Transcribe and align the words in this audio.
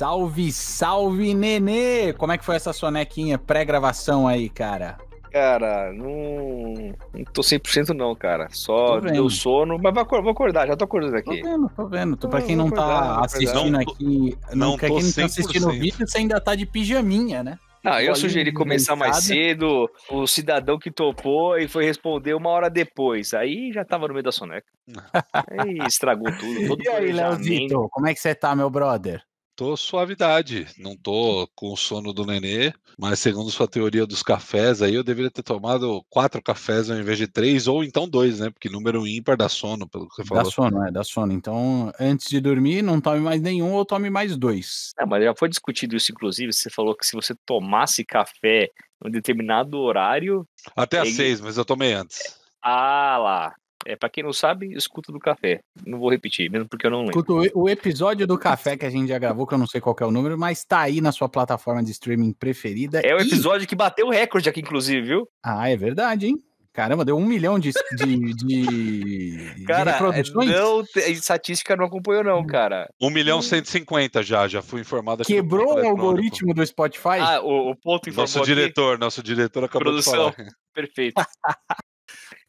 Salve, 0.00 0.50
salve, 0.50 1.34
Nenê! 1.34 2.14
Como 2.14 2.32
é 2.32 2.38
que 2.38 2.44
foi 2.46 2.56
essa 2.56 2.72
sonequinha 2.72 3.36
pré-gravação 3.36 4.26
aí, 4.26 4.48
cara? 4.48 4.96
Cara, 5.30 5.92
não, 5.92 6.94
não 7.12 7.24
tô 7.34 7.42
100% 7.42 7.90
não, 7.90 8.14
cara. 8.14 8.48
Só 8.50 8.98
deu 8.98 9.28
sono, 9.28 9.78
mas 9.78 9.92
vou 9.92 10.30
acordar, 10.30 10.66
já 10.66 10.74
tô 10.74 10.86
acordando 10.86 11.18
aqui. 11.18 11.42
Tô 11.42 11.50
vendo, 11.50 11.68
tô 11.76 11.86
vendo. 11.86 12.16
Tô, 12.16 12.28
pra 12.30 12.40
quem 12.40 12.56
não 12.56 12.70
tá 12.70 13.20
assistindo 13.22 13.70
não, 13.70 13.78
aqui, 13.78 14.38
não, 14.54 14.70
não 14.70 14.78
pra 14.78 14.88
quem 14.88 15.02
não 15.02 15.12
tá 15.12 15.24
assistindo 15.26 15.68
o 15.68 15.72
vídeo, 15.72 16.08
você 16.08 16.16
ainda 16.16 16.40
tá 16.40 16.54
de 16.54 16.64
pijaminha, 16.64 17.42
né? 17.42 17.58
Ah, 17.84 18.02
eu 18.02 18.16
sugeri 18.16 18.54
começar 18.54 18.96
mais 18.96 19.18
cedo, 19.18 19.86
o 20.10 20.26
cidadão 20.26 20.78
que 20.78 20.90
topou 20.90 21.58
e 21.58 21.68
foi 21.68 21.84
responder 21.84 22.32
uma 22.32 22.48
hora 22.48 22.70
depois. 22.70 23.34
Aí 23.34 23.70
já 23.70 23.84
tava 23.84 24.08
no 24.08 24.14
meio 24.14 24.24
da 24.24 24.32
soneca. 24.32 24.66
aí 25.60 25.76
estragou 25.86 26.32
tudo. 26.38 26.68
Todo 26.68 26.82
e 26.82 26.88
aí, 26.88 27.12
Leozito, 27.12 27.86
como 27.90 28.06
é 28.06 28.14
que 28.14 28.20
você 28.20 28.34
tá, 28.34 28.56
meu 28.56 28.70
brother? 28.70 29.22
Tô 29.60 29.76
suavidade, 29.76 30.66
não 30.78 30.96
tô 30.96 31.46
com 31.54 31.70
o 31.70 31.76
sono 31.76 32.14
do 32.14 32.24
nenê, 32.24 32.72
mas 32.98 33.18
segundo 33.18 33.50
sua 33.50 33.68
teoria 33.68 34.06
dos 34.06 34.22
cafés 34.22 34.80
aí, 34.80 34.94
eu 34.94 35.04
deveria 35.04 35.30
ter 35.30 35.42
tomado 35.42 36.02
quatro 36.08 36.40
cafés 36.40 36.88
ao 36.88 36.96
invés 36.96 37.18
de 37.18 37.26
três, 37.26 37.68
ou 37.68 37.84
então 37.84 38.08
dois, 38.08 38.40
né? 38.40 38.48
Porque 38.48 38.70
número 38.70 39.06
ímpar 39.06 39.36
dá 39.36 39.50
sono, 39.50 39.86
pelo 39.86 40.08
que 40.08 40.14
você 40.14 40.24
falou. 40.24 40.44
Dá 40.44 40.50
sono, 40.50 40.86
é, 40.86 40.90
dá 40.90 41.04
sono. 41.04 41.34
Então, 41.34 41.92
antes 42.00 42.30
de 42.30 42.40
dormir, 42.40 42.80
não 42.80 43.02
tome 43.02 43.20
mais 43.20 43.42
nenhum 43.42 43.74
ou 43.74 43.84
tome 43.84 44.08
mais 44.08 44.34
dois. 44.34 44.92
É, 44.98 45.04
mas 45.04 45.22
já 45.22 45.34
foi 45.36 45.50
discutido 45.50 45.94
isso, 45.94 46.10
inclusive, 46.10 46.54
você 46.54 46.70
falou 46.70 46.96
que 46.96 47.04
se 47.04 47.14
você 47.14 47.34
tomasse 47.44 48.02
café 48.02 48.70
em 49.04 49.08
um 49.08 49.10
determinado 49.10 49.78
horário... 49.78 50.48
Até 50.74 51.00
às 51.00 51.10
seis, 51.10 51.38
mas 51.38 51.58
eu 51.58 51.66
tomei 51.66 51.92
antes. 51.92 52.34
Ah 52.62 53.18
lá, 53.18 53.54
é, 53.86 53.96
pra 53.96 54.08
quem 54.08 54.22
não 54.22 54.32
sabe, 54.32 54.74
escuta 54.74 55.12
do 55.12 55.18
café. 55.18 55.60
Não 55.86 55.98
vou 55.98 56.10
repetir, 56.10 56.50
mesmo 56.50 56.68
porque 56.68 56.86
eu 56.86 56.90
não 56.90 57.00
lembro. 57.00 57.20
Escuta 57.20 57.58
o, 57.58 57.68
episódio 57.68 58.26
do 58.26 58.38
café 58.38 58.76
que 58.76 58.84
a 58.84 58.90
gente 58.90 59.08
já 59.08 59.18
gravou, 59.18 59.46
que 59.46 59.54
eu 59.54 59.58
não 59.58 59.66
sei 59.66 59.80
qual 59.80 59.96
é 60.00 60.04
o 60.04 60.10
número, 60.10 60.38
mas 60.38 60.64
tá 60.64 60.80
aí 60.80 61.00
na 61.00 61.12
sua 61.12 61.28
plataforma 61.28 61.82
de 61.82 61.90
streaming 61.90 62.32
preferida. 62.32 63.00
É 63.00 63.14
o 63.14 63.20
episódio 63.20 63.66
que 63.66 63.74
bateu 63.74 64.06
o 64.06 64.10
recorde 64.10 64.48
aqui, 64.48 64.60
inclusive, 64.60 65.06
viu? 65.06 65.28
Ah, 65.42 65.68
é 65.68 65.76
verdade, 65.76 66.26
hein? 66.26 66.36
Caramba, 66.72 67.04
deu 67.04 67.16
um 67.16 67.26
milhão 67.26 67.58
de, 67.58 67.72
de, 67.96 68.34
de, 68.34 69.64
cara, 69.66 69.90
de 69.90 69.98
reproduções. 69.98 70.50
Não, 70.50 70.84
estatística 71.08 71.74
não 71.74 71.86
acompanhou, 71.86 72.22
não, 72.22 72.46
cara. 72.46 72.88
Um 73.00 73.10
milhão 73.10 73.42
cento 73.42 73.66
e 73.66 73.70
cinquenta 73.70 74.22
já, 74.22 74.46
já 74.46 74.62
fui 74.62 74.80
informado 74.80 75.22
aqui. 75.22 75.34
Quebrou 75.34 75.74
o 75.74 75.86
algoritmo 75.86 76.54
do 76.54 76.64
Spotify? 76.64 77.18
Ah, 77.20 77.40
o, 77.42 77.72
o 77.72 77.76
ponto 77.76 78.08
informou 78.08 78.22
Nosso 78.22 78.44
diretor, 78.44 78.92
aqui. 78.92 79.00
nosso 79.00 79.22
diretor 79.22 79.64
acabou 79.64 79.86
Produção. 79.90 80.30
de 80.30 80.36
falar. 80.36 80.50
Perfeito. 80.72 81.20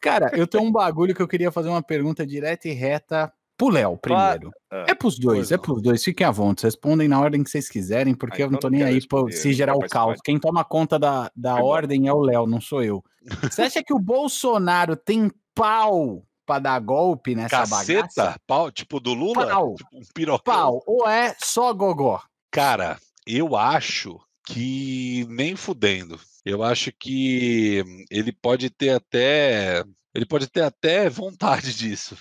Cara, 0.02 0.30
eu 0.34 0.48
tenho 0.48 0.64
um 0.64 0.72
bagulho 0.72 1.14
que 1.14 1.22
eu 1.22 1.28
queria 1.28 1.52
fazer 1.52 1.68
uma 1.68 1.82
pergunta 1.82 2.26
direta 2.26 2.68
e 2.68 2.72
reta 2.72 3.32
pro 3.56 3.68
Léo 3.68 3.96
primeiro. 3.96 4.50
Ah, 4.68 4.86
é 4.88 4.94
pros 4.94 5.16
dois, 5.16 5.52
é 5.52 5.56
pros 5.56 5.80
dois. 5.80 6.02
Fiquem 6.02 6.26
à 6.26 6.30
vontade, 6.32 6.66
respondem 6.66 7.06
na 7.06 7.20
ordem 7.20 7.44
que 7.44 7.48
vocês 7.48 7.68
quiserem, 7.68 8.12
porque 8.12 8.42
ah, 8.42 8.46
eu 8.46 8.50
não 8.50 8.58
tô 8.58 8.68
nem 8.68 8.82
aí 8.82 9.06
pra 9.06 9.30
se 9.30 9.52
gerar 9.52 9.76
o 9.76 9.88
caos. 9.88 10.18
Quem 10.24 10.40
toma 10.40 10.64
conta 10.64 10.98
da, 10.98 11.30
da 11.36 11.58
é 11.58 11.62
ordem 11.62 12.08
é 12.08 12.12
o 12.12 12.20
Léo, 12.20 12.48
não 12.48 12.60
sou 12.60 12.82
eu. 12.82 13.04
Você 13.42 13.62
acha 13.62 13.82
que 13.84 13.94
o 13.94 13.98
Bolsonaro 14.00 14.96
tem 14.96 15.30
pau 15.54 16.24
pra 16.44 16.58
dar 16.58 16.80
golpe 16.80 17.36
nessa 17.36 17.58
Caceta? 17.58 18.00
bagaça? 18.00 18.40
Pau, 18.44 18.72
tipo 18.72 18.98
do 18.98 19.14
Lula? 19.14 19.46
Pau. 19.46 19.74
Tipo 19.76 19.96
um 19.96 20.02
pirocão? 20.12 20.54
Pau. 20.54 20.82
Ou 20.84 21.08
é 21.08 21.36
só 21.38 21.72
gogó? 21.72 22.20
Cara, 22.50 22.98
eu 23.24 23.54
acho 23.54 24.18
que 24.44 25.24
nem 25.30 25.54
fudendo. 25.54 26.18
Eu 26.44 26.62
acho 26.62 26.92
que 26.92 27.84
ele 28.10 28.32
pode 28.32 28.68
ter 28.70 28.90
até 28.90 29.84
ele 30.14 30.26
pode 30.26 30.46
ter 30.46 30.62
até 30.62 31.08
vontade 31.08 31.74
disso, 31.74 32.16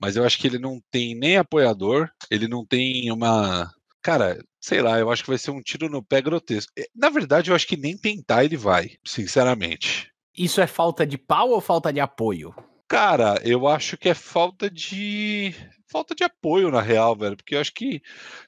mas 0.00 0.16
eu 0.16 0.24
acho 0.24 0.38
que 0.38 0.46
ele 0.46 0.58
não 0.58 0.80
tem 0.90 1.14
nem 1.14 1.36
apoiador, 1.36 2.08
ele 2.30 2.48
não 2.48 2.64
tem 2.64 3.10
uma. 3.10 3.70
Cara, 4.02 4.38
sei 4.60 4.80
lá, 4.80 4.98
eu 4.98 5.10
acho 5.10 5.22
que 5.22 5.30
vai 5.30 5.38
ser 5.38 5.50
um 5.50 5.60
tiro 5.60 5.88
no 5.88 6.02
pé 6.02 6.22
grotesco. 6.22 6.72
Eh, 6.78 6.88
na 6.94 7.10
verdade, 7.10 7.50
eu 7.50 7.56
acho 7.56 7.66
que 7.66 7.76
nem 7.76 7.96
tentar 7.96 8.44
ele 8.44 8.56
vai, 8.56 8.92
sinceramente. 9.04 10.10
Isso 10.36 10.60
é 10.60 10.66
falta 10.66 11.06
de 11.06 11.18
pau 11.18 11.50
ou 11.50 11.60
falta 11.60 11.92
de 11.92 11.98
apoio? 12.00 12.54
Cara, 12.88 13.40
eu 13.42 13.66
acho 13.66 13.96
que 13.96 14.08
é 14.08 14.14
falta 14.14 14.70
de. 14.70 15.54
Falta 15.90 16.14
de 16.14 16.24
apoio, 16.24 16.70
na 16.70 16.80
real, 16.80 17.16
velho. 17.16 17.36
Porque 17.36 17.54
eu 17.54 17.60
acho 17.60 17.72
que 17.72 18.00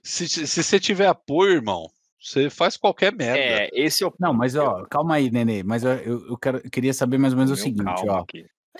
se, 0.03 0.29
se 0.29 0.63
você 0.63 0.79
tiver 0.79 1.07
apoio, 1.07 1.55
irmão, 1.55 1.89
você 2.21 2.51
faz 2.51 2.77
qualquer 2.77 3.15
merda. 3.15 3.39
É, 3.39 3.71
esse 3.73 4.03
é 4.03 4.07
o. 4.07 4.13
Não, 4.19 4.35
mas 4.35 4.57
ó, 4.57 4.85
calma 4.91 5.15
aí, 5.15 5.31
Nenê. 5.31 5.63
Mas 5.63 5.85
eu, 5.85 5.93
eu, 5.93 6.37
quero, 6.37 6.59
eu 6.59 6.71
queria 6.71 6.93
saber 6.93 7.19
mais 7.19 7.33
ou 7.33 7.39
menos 7.39 7.51
Meu 7.51 7.59
o 7.59 7.63
seguinte, 7.63 8.03
ó. 8.09 8.25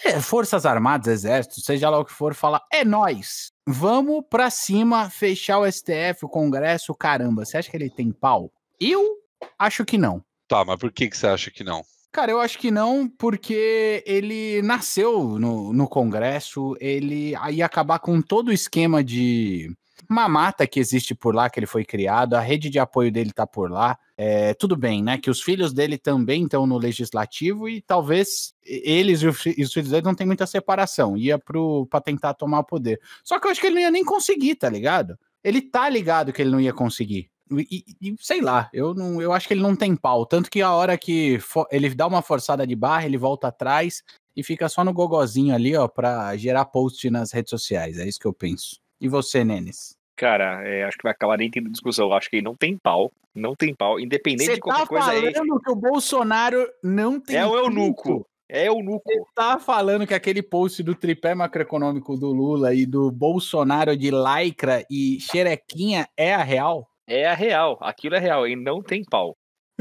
É, 0.05 0.21
Forças 0.21 0.65
Armadas, 0.65 1.09
Exército, 1.09 1.61
seja 1.61 1.91
lá 1.91 1.99
o 1.99 2.05
que 2.05 2.13
for, 2.13 2.35
fala, 2.35 2.63
é 2.73 2.85
nós. 2.85 3.51
Vamos 3.67 4.25
pra 4.31 4.49
cima, 4.49 5.11
fechar 5.11 5.59
o 5.59 5.71
STF, 5.71 6.25
o 6.25 6.29
Congresso, 6.29 6.95
caramba. 6.95 7.45
Você 7.45 7.57
acha 7.57 7.71
que 7.71 7.77
ele 7.77 7.91
tem 7.91 8.13
pau? 8.13 8.53
Eu 8.81 9.17
acho 9.59 9.85
que 9.85 9.99
não. 9.99 10.23
Tá, 10.47 10.65
mas 10.65 10.79
por 10.79 10.93
que, 10.93 11.09
que 11.09 11.17
você 11.17 11.27
acha 11.27 11.51
que 11.51 11.65
não? 11.65 11.83
Cara, 12.13 12.31
eu 12.31 12.41
acho 12.41 12.59
que 12.59 12.71
não, 12.71 13.09
porque 13.09 14.03
ele 14.07 14.63
nasceu 14.63 15.39
no, 15.39 15.73
no 15.73 15.89
Congresso, 15.89 16.77
ele 16.81 17.35
ia 17.51 17.67
acabar 17.67 17.99
com 17.99 18.23
todo 18.23 18.49
o 18.49 18.53
esquema 18.53 19.05
de 19.05 19.71
mamata 20.09 20.67
que 20.67 20.81
existe 20.81 21.15
por 21.15 21.35
lá, 21.35 21.51
que 21.51 21.61
ele 21.61 21.67
foi 21.67 21.85
criado, 21.85 22.35
a 22.35 22.41
rede 22.41 22.71
de 22.71 22.79
apoio 22.79 23.13
dele 23.13 23.31
tá 23.31 23.47
por 23.47 23.71
lá. 23.71 23.99
É, 24.17 24.55
tudo 24.55 24.75
bem, 24.75 25.03
né? 25.03 25.19
Que 25.19 25.31
os 25.31 25.43
filhos 25.43 25.73
dele 25.73 25.99
também 25.99 26.45
estão 26.45 26.67
no 26.67 26.79
legislativo 26.79 27.69
e 27.69 27.83
talvez 27.83 28.55
eles 28.65 29.21
e 29.23 29.29
os 29.29 29.73
filhos 29.73 29.91
dele 29.91 30.05
não 30.05 30.15
tem 30.15 30.27
muita 30.27 30.47
separação. 30.47 31.17
Ia 31.17 31.39
para 31.39 32.01
tentar 32.01 32.35
tomar 32.35 32.61
o 32.61 32.65
poder. 32.65 33.01
Só 33.23 33.39
que 33.39 33.47
eu 33.47 33.51
acho 33.51 33.61
que 33.61 33.67
ele 33.67 33.77
não 33.77 33.83
ia 33.83 33.91
nem 33.91 34.05
conseguir, 34.05 34.55
tá 34.57 34.69
ligado? 34.69 35.19
Ele 35.45 35.61
tá 35.61 35.89
ligado 35.89 36.33
que 36.33 36.43
ele 36.43 36.51
não 36.51 36.61
ia 36.61 36.73
conseguir. 36.73 37.31
E, 37.51 37.85
e, 38.01 38.15
sei 38.21 38.41
lá, 38.41 38.69
eu 38.73 38.95
não, 38.95 39.23
eu 39.23 39.33
acho 39.33 39.47
que 39.47 39.55
ele 39.55 39.63
não 39.63 39.77
tem 39.77 39.95
pau. 39.95 40.27
Tanto 40.27 40.51
que 40.51 40.61
a 40.61 40.73
hora 40.73 40.99
que 40.99 41.39
for, 41.39 41.67
ele 41.71 41.95
dá 41.95 42.07
uma 42.07 42.23
forçada 42.23 42.67
de 42.67 42.75
barra, 42.75 43.07
ele 43.07 43.17
volta 43.17 43.49
atrás 43.49 44.03
e 44.37 44.43
fica 44.43 44.69
só 44.69 44.85
no 44.85 44.93
gogozinho 44.93 45.55
ali, 45.55 45.77
ó, 45.77 45.89
pra 45.89 46.37
gerar 46.37 46.65
post 46.67 47.09
nas 47.11 47.33
redes 47.33 47.51
sociais. 47.51 47.99
É 47.99 48.07
isso 48.07 48.19
que 48.19 48.27
eu 48.27 48.33
penso. 48.33 48.81
E 49.01 49.09
você, 49.09 49.45
Nenes? 49.45 49.98
Cara, 50.19 50.69
é, 50.69 50.83
acho 50.83 50.99
que 50.99 51.05
vai 51.05 51.13
acabar 51.13 51.39
nem 51.39 51.49
tendo 51.49 51.71
discussão. 51.71 52.13
Acho 52.13 52.29
que 52.29 52.43
não 52.43 52.57
tem 52.57 52.77
pau. 52.77 53.13
Não 53.33 53.55
tem 53.55 53.73
pau. 53.73 54.01
Independente 54.01 54.47
Cê 54.47 54.55
de 54.55 54.61
qualquer 54.61 54.83
tá 54.83 54.87
coisa. 54.89 55.13
Você 55.13 55.33
tá 55.33 55.39
falando 55.39 55.61
que 55.61 55.71
o 55.71 55.77
Bolsonaro 55.77 56.69
não 56.83 57.21
tem 57.21 57.37
É 57.37 57.47
o 57.47 57.57
eunuco. 57.57 58.27
É 58.49 58.69
o 58.69 58.83
nuco. 58.83 59.03
Você 59.07 59.21
tá 59.35 59.59
falando 59.61 60.07
que 60.07 60.15
aquele 60.15 60.43
post 60.43 60.83
do 60.83 60.95
tripé 60.95 61.35
macroeconômico 61.35 62.17
do 62.17 62.33
Lula 62.33 62.75
e 62.75 62.85
do 62.85 63.13
Bolsonaro 63.13 63.97
de 63.97 64.11
lycra 64.11 64.85
e 64.91 65.21
xerequinha 65.21 66.09
é 66.17 66.35
a 66.35 66.43
real? 66.43 66.89
É 67.07 67.27
a 67.27 67.35
real. 67.35 67.79
Aquilo 67.81 68.17
é 68.17 68.19
real. 68.19 68.49
E 68.49 68.57
não 68.57 68.83
tem 68.83 69.05
pau. 69.05 69.37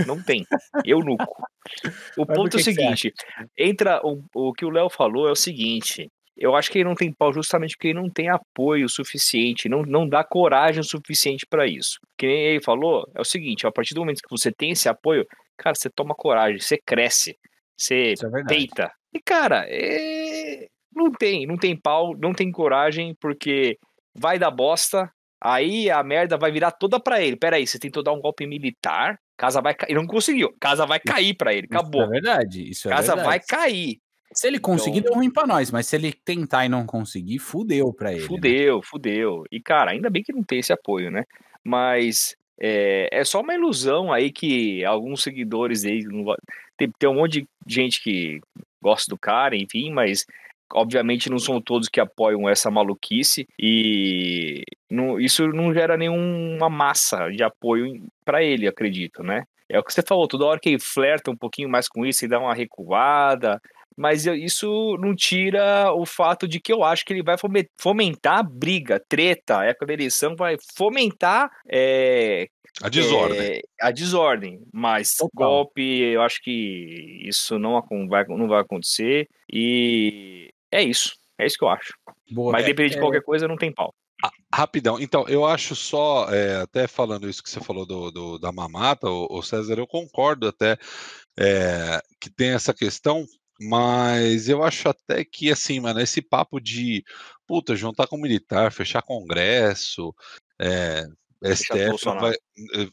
Não 0.06 0.22
tem. 0.22 0.46
Eunuco. 0.86 1.26
O 2.18 2.26
Mas 2.28 2.38
ponto 2.38 2.58
é 2.58 2.60
o 2.60 2.64
seguinte: 2.64 3.12
entra 3.58 4.02
o, 4.04 4.22
o 4.36 4.54
que 4.54 4.66
o 4.66 4.70
Léo 4.70 4.90
falou 4.90 5.28
é 5.28 5.32
o 5.32 5.36
seguinte: 5.36 6.12
eu 6.38 6.56
acho 6.56 6.72
que 6.72 6.80
ele 6.80 6.88
não 6.88 6.96
tem 6.96 7.12
pau 7.12 7.34
justamente 7.34 7.76
porque 7.76 7.90
ele 7.90 8.00
não 8.00 8.10
tem 8.10 8.30
apoio 8.30 8.88
suficiente, 8.88 9.68
não, 9.68 9.82
não 9.82 10.08
dá 10.08 10.24
coragem 10.24 10.84
suficiente 10.84 11.46
para 11.50 11.66
isso. 11.66 12.00
Que 12.18 12.28
nem 12.28 12.46
ele 12.46 12.64
falou, 12.64 13.10
é 13.16 13.22
o 13.22 13.26
seguinte, 13.26 13.66
a 13.66 13.72
partir 13.72 13.94
do 13.94 14.02
momento 14.02 14.22
que 14.22 14.30
você 14.30 14.52
tem 14.52 14.72
esse 14.72 14.88
apoio, 14.88 15.26
cara, 15.58 15.76
você 15.76 15.90
toma 15.90 16.14
coragem, 16.14 16.60
você 16.60 16.78
cresce, 16.78 17.36
você 17.76 18.14
é 18.14 18.44
peita. 18.48 18.92
E, 19.14 19.20
cara, 19.20 19.66
é... 19.68 20.68
não 20.94 21.12
tem, 21.12 21.48
não 21.48 21.58
tem 21.58 21.76
pau, 21.76 22.16
não 22.18 22.34
tem 22.34 22.52
coragem, 22.52 23.16
porque 23.20 23.78
vai 24.16 24.38
dar 24.38 24.52
bosta, 24.52 25.12
aí 25.42 25.90
a 25.90 26.04
merda 26.04 26.38
vai 26.38 26.52
virar 26.52 26.72
toda 26.72 27.00
para 27.00 27.22
ele. 27.22 27.36
Pera 27.36 27.56
aí, 27.56 27.66
você 27.66 27.80
tentou 27.80 28.04
dar 28.04 28.14
um 28.14 28.22
golpe 28.22 28.46
militar, 28.46 29.18
casa 29.36 29.60
vai 29.60 29.74
cair. 29.74 29.96
Não 29.96 30.06
conseguiu, 30.06 30.54
casa 30.60 30.86
vai 30.86 31.00
cair 31.00 31.36
para 31.36 31.54
ele, 31.54 31.66
acabou. 31.66 32.04
Isso 32.04 32.10
é 32.10 32.14
verdade, 32.14 32.70
isso 32.70 32.88
é 32.88 32.92
casa 32.92 33.16
verdade. 33.16 33.28
vai 33.28 33.40
cair. 33.40 34.00
Se 34.34 34.48
ele 34.48 34.60
conseguir, 34.60 35.00
então... 35.00 35.12
deu 35.12 35.20
ruim 35.20 35.32
pra 35.32 35.48
nós, 35.48 35.72
mas 35.72 35.88
se 35.88 35.96
ele 35.96 36.14
tentar 36.14 36.66
e 36.66 36.70
não 36.70 36.86
conseguir, 36.86 37.40
fudeu 37.40 37.94
pra 37.94 38.12
ele. 38.12 38.22
Né? 38.22 38.28
Fudeu, 38.28 38.76
né? 38.76 38.82
fudeu. 38.84 39.44
E, 39.52 39.60
cara, 39.60 39.92
ainda 39.92 40.10
bem 40.10 40.24
que 40.24 40.34
não 40.34 40.44
tem 40.44 40.60
esse 40.60 40.74
apoio, 40.74 41.10
né? 41.10 41.24
Mas 41.64 42.36
é, 42.60 43.08
é 43.12 43.24
só 43.24 43.42
uma 43.42 43.54
ilusão 43.54 44.12
aí 44.12 44.32
que 44.32 44.84
alguns 44.84 45.24
seguidores 45.24 45.86
aí. 45.86 46.04
Tem, 46.76 46.92
tem 47.00 47.10
um 47.10 47.16
monte 47.16 47.42
de 47.42 47.48
gente 47.68 48.02
que 48.02 48.40
gosta 48.82 49.10
do 49.10 49.18
cara, 49.18 49.56
enfim, 49.56 49.92
mas 49.92 50.26
obviamente 50.74 51.30
não 51.30 51.40
são 51.40 51.62
todos 51.62 51.88
que 51.88 52.00
apoiam 52.00 52.48
essa 52.50 52.70
maluquice 52.70 53.48
e 53.60 54.64
não, 54.90 55.20
isso 55.20 55.48
não 55.48 55.74
gera 55.74 55.98
nenhuma 55.98 56.70
massa 56.70 57.30
de 57.30 57.44
apoio 57.44 58.04
para 58.26 58.44
ele, 58.44 58.68
acredito, 58.68 59.24
né? 59.24 59.44
É 59.70 59.80
o 59.80 59.84
que 59.84 59.94
você 59.94 60.02
falou, 60.02 60.28
toda 60.28 60.46
hora 60.46 60.60
que 60.60 60.70
ele 60.70 60.80
flerta 60.80 61.30
um 61.30 61.36
pouquinho 61.36 61.70
mais 61.70 61.88
com 61.88 62.06
isso 62.06 62.24
e 62.24 62.28
dá 62.28 62.40
uma 62.40 62.54
recuada, 62.54 63.62
mas 63.98 64.26
isso 64.26 64.96
não 65.00 65.16
tira 65.16 65.92
o 65.94 66.06
fato 66.06 66.48
de 66.48 66.60
que 66.60 66.72
eu 66.72 66.84
acho 66.84 67.04
que 67.04 67.14
ele 67.14 67.24
vai 67.24 67.36
fomentar 67.80 68.48
briga, 68.48 69.02
treta, 69.10 69.60
a 69.60 69.66
época 69.66 69.88
da 69.88 69.94
eleição 69.94 70.36
vai 70.36 70.56
fomentar 70.76 71.50
é, 71.68 72.48
a 72.82 72.90
desordem. 72.90 73.40
É, 73.40 73.62
a 73.82 73.92
desordem, 73.92 74.62
mas 74.72 75.16
Total. 75.16 75.30
golpe, 75.34 75.82
eu 75.82 76.22
acho 76.22 76.42
que 76.44 77.22
isso 77.24 77.58
não 77.58 77.82
vai, 78.08 78.24
não 78.28 78.48
vai 78.48 78.62
acontecer 78.62 79.28
e 79.52 80.50
é 80.72 80.84
isso, 80.84 81.14
é 81.40 81.46
isso 81.46 81.58
que 81.58 81.64
eu 81.64 81.70
acho. 81.70 81.94
Boa, 82.30 82.52
mas 82.52 82.64
é, 82.64 82.68
depende 82.68 82.92
de 82.92 82.98
é. 82.98 83.00
qualquer 83.00 83.24
coisa, 83.24 83.48
não 83.48 83.58
tem 83.58 83.74
pau. 83.74 83.94
rapidão. 84.54 85.00
Então, 85.00 85.28
eu 85.28 85.44
acho 85.44 85.76
só, 85.76 86.32
é, 86.32 86.58
até 86.58 86.88
falando 86.88 87.28
isso 87.28 87.42
que 87.42 87.50
você 87.50 87.60
falou 87.60 87.86
do, 87.86 88.12
do 88.12 88.38
da 88.38 88.52
mamata, 88.52 89.10
o, 89.10 89.28
o, 89.32 89.42
César, 89.42 89.80
eu 89.80 89.88
concordo 89.88 90.48
até 90.48 90.78
é, 91.40 92.00
que 92.22 92.30
tem 92.30 92.52
essa 92.52 92.74
questão, 92.76 93.26
mas 93.60 94.50
eu 94.50 94.64
acho 94.64 94.90
até 94.90 95.24
que, 95.26 95.52
assim, 95.52 95.80
mano, 95.80 96.00
esse 96.00 96.22
papo 96.22 96.60
de, 96.60 97.04
puta, 97.46 97.76
juntar 97.76 98.08
com 98.08 98.18
militar, 98.18 98.72
fechar 98.72 99.02
congresso, 99.02 100.14
é, 100.60 101.06
STF 101.44 102.06
não, 102.06 102.20
vai, 102.20 102.34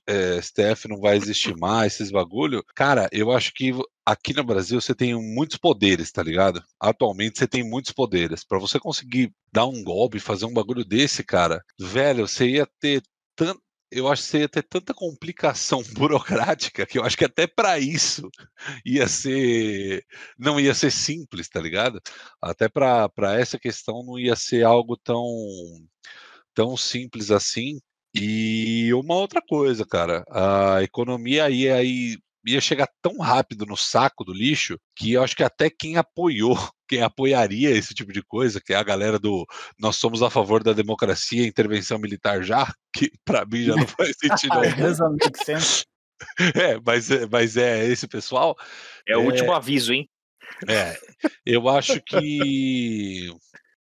é, 0.06 0.40
STF 0.40 0.88
não 0.88 1.00
vai 1.00 1.16
existir 1.16 1.56
mais, 1.56 1.94
esses 1.94 2.10
bagulho. 2.10 2.62
Cara, 2.74 3.08
eu 3.10 3.32
acho 3.32 3.52
que 3.54 3.72
aqui 4.04 4.34
no 4.34 4.44
Brasil 4.44 4.80
você 4.80 4.94
tem 4.94 5.14
muitos 5.14 5.56
poderes, 5.56 6.12
tá 6.12 6.22
ligado? 6.22 6.62
Atualmente 6.78 7.38
você 7.38 7.46
tem 7.46 7.62
muitos 7.62 7.92
poderes. 7.92 8.44
Para 8.44 8.58
você 8.58 8.78
conseguir 8.78 9.32
dar 9.52 9.66
um 9.66 9.82
golpe, 9.82 10.20
fazer 10.20 10.44
um 10.44 10.52
bagulho 10.52 10.84
desse, 10.84 11.24
cara, 11.24 11.62
velho, 11.80 12.28
você 12.28 12.46
ia 12.46 12.68
ter 12.78 13.02
tanto. 13.34 13.63
Eu 13.94 14.08
acho 14.08 14.28
que 14.28 14.38
ia 14.38 14.48
ter 14.48 14.64
tanta 14.64 14.92
complicação 14.92 15.80
burocrática 15.94 16.84
que 16.84 16.98
eu 16.98 17.04
acho 17.04 17.16
que 17.16 17.24
até 17.24 17.46
para 17.46 17.78
isso 17.78 18.28
ia 18.84 19.06
ser. 19.06 20.04
Não 20.38 20.58
ia 20.58 20.74
ser 20.74 20.90
simples, 20.90 21.48
tá 21.48 21.60
ligado? 21.60 22.00
Até 22.42 22.68
para 22.68 23.08
essa 23.38 23.58
questão 23.58 24.02
não 24.04 24.18
ia 24.18 24.34
ser 24.34 24.64
algo 24.64 24.96
tão 24.96 25.24
tão 26.54 26.76
simples 26.76 27.30
assim. 27.30 27.80
E 28.14 28.92
uma 28.94 29.14
outra 29.16 29.40
coisa, 29.42 29.84
cara, 29.86 30.24
a 30.30 30.82
economia 30.82 31.50
ia, 31.50 31.82
ia, 31.82 32.18
ia 32.46 32.60
chegar 32.60 32.88
tão 33.02 33.18
rápido 33.18 33.66
no 33.66 33.76
saco 33.76 34.24
do 34.24 34.32
lixo 34.32 34.78
que 34.96 35.12
eu 35.12 35.22
acho 35.22 35.36
que 35.36 35.42
até 35.42 35.68
quem 35.70 35.96
apoiou, 35.96 36.56
quem 36.88 37.02
apoiaria 37.02 37.70
esse 37.70 37.94
tipo 37.94 38.12
de 38.12 38.22
coisa, 38.22 38.60
que 38.60 38.72
é 38.72 38.76
a 38.76 38.82
galera 38.82 39.18
do 39.18 39.46
nós 39.78 39.96
somos 39.96 40.22
a 40.22 40.30
favor 40.30 40.62
da 40.62 40.72
democracia 40.72 41.42
e 41.42 41.48
intervenção 41.48 41.98
militar 41.98 42.42
já, 42.42 42.72
que 42.94 43.10
para 43.24 43.44
mim 43.44 43.64
já 43.64 43.76
não 43.76 43.86
faz 43.86 44.16
sentido. 44.18 44.54
é, 46.54 46.78
mas, 46.84 47.10
é, 47.10 47.26
mas 47.26 47.56
é 47.56 47.86
esse 47.86 48.06
pessoal. 48.06 48.56
É 49.06 49.16
o 49.16 49.22
é, 49.22 49.24
último 49.24 49.52
aviso, 49.52 49.92
hein? 49.92 50.08
É, 50.68 50.96
eu 51.44 51.68
acho 51.68 52.00
que. 52.00 53.30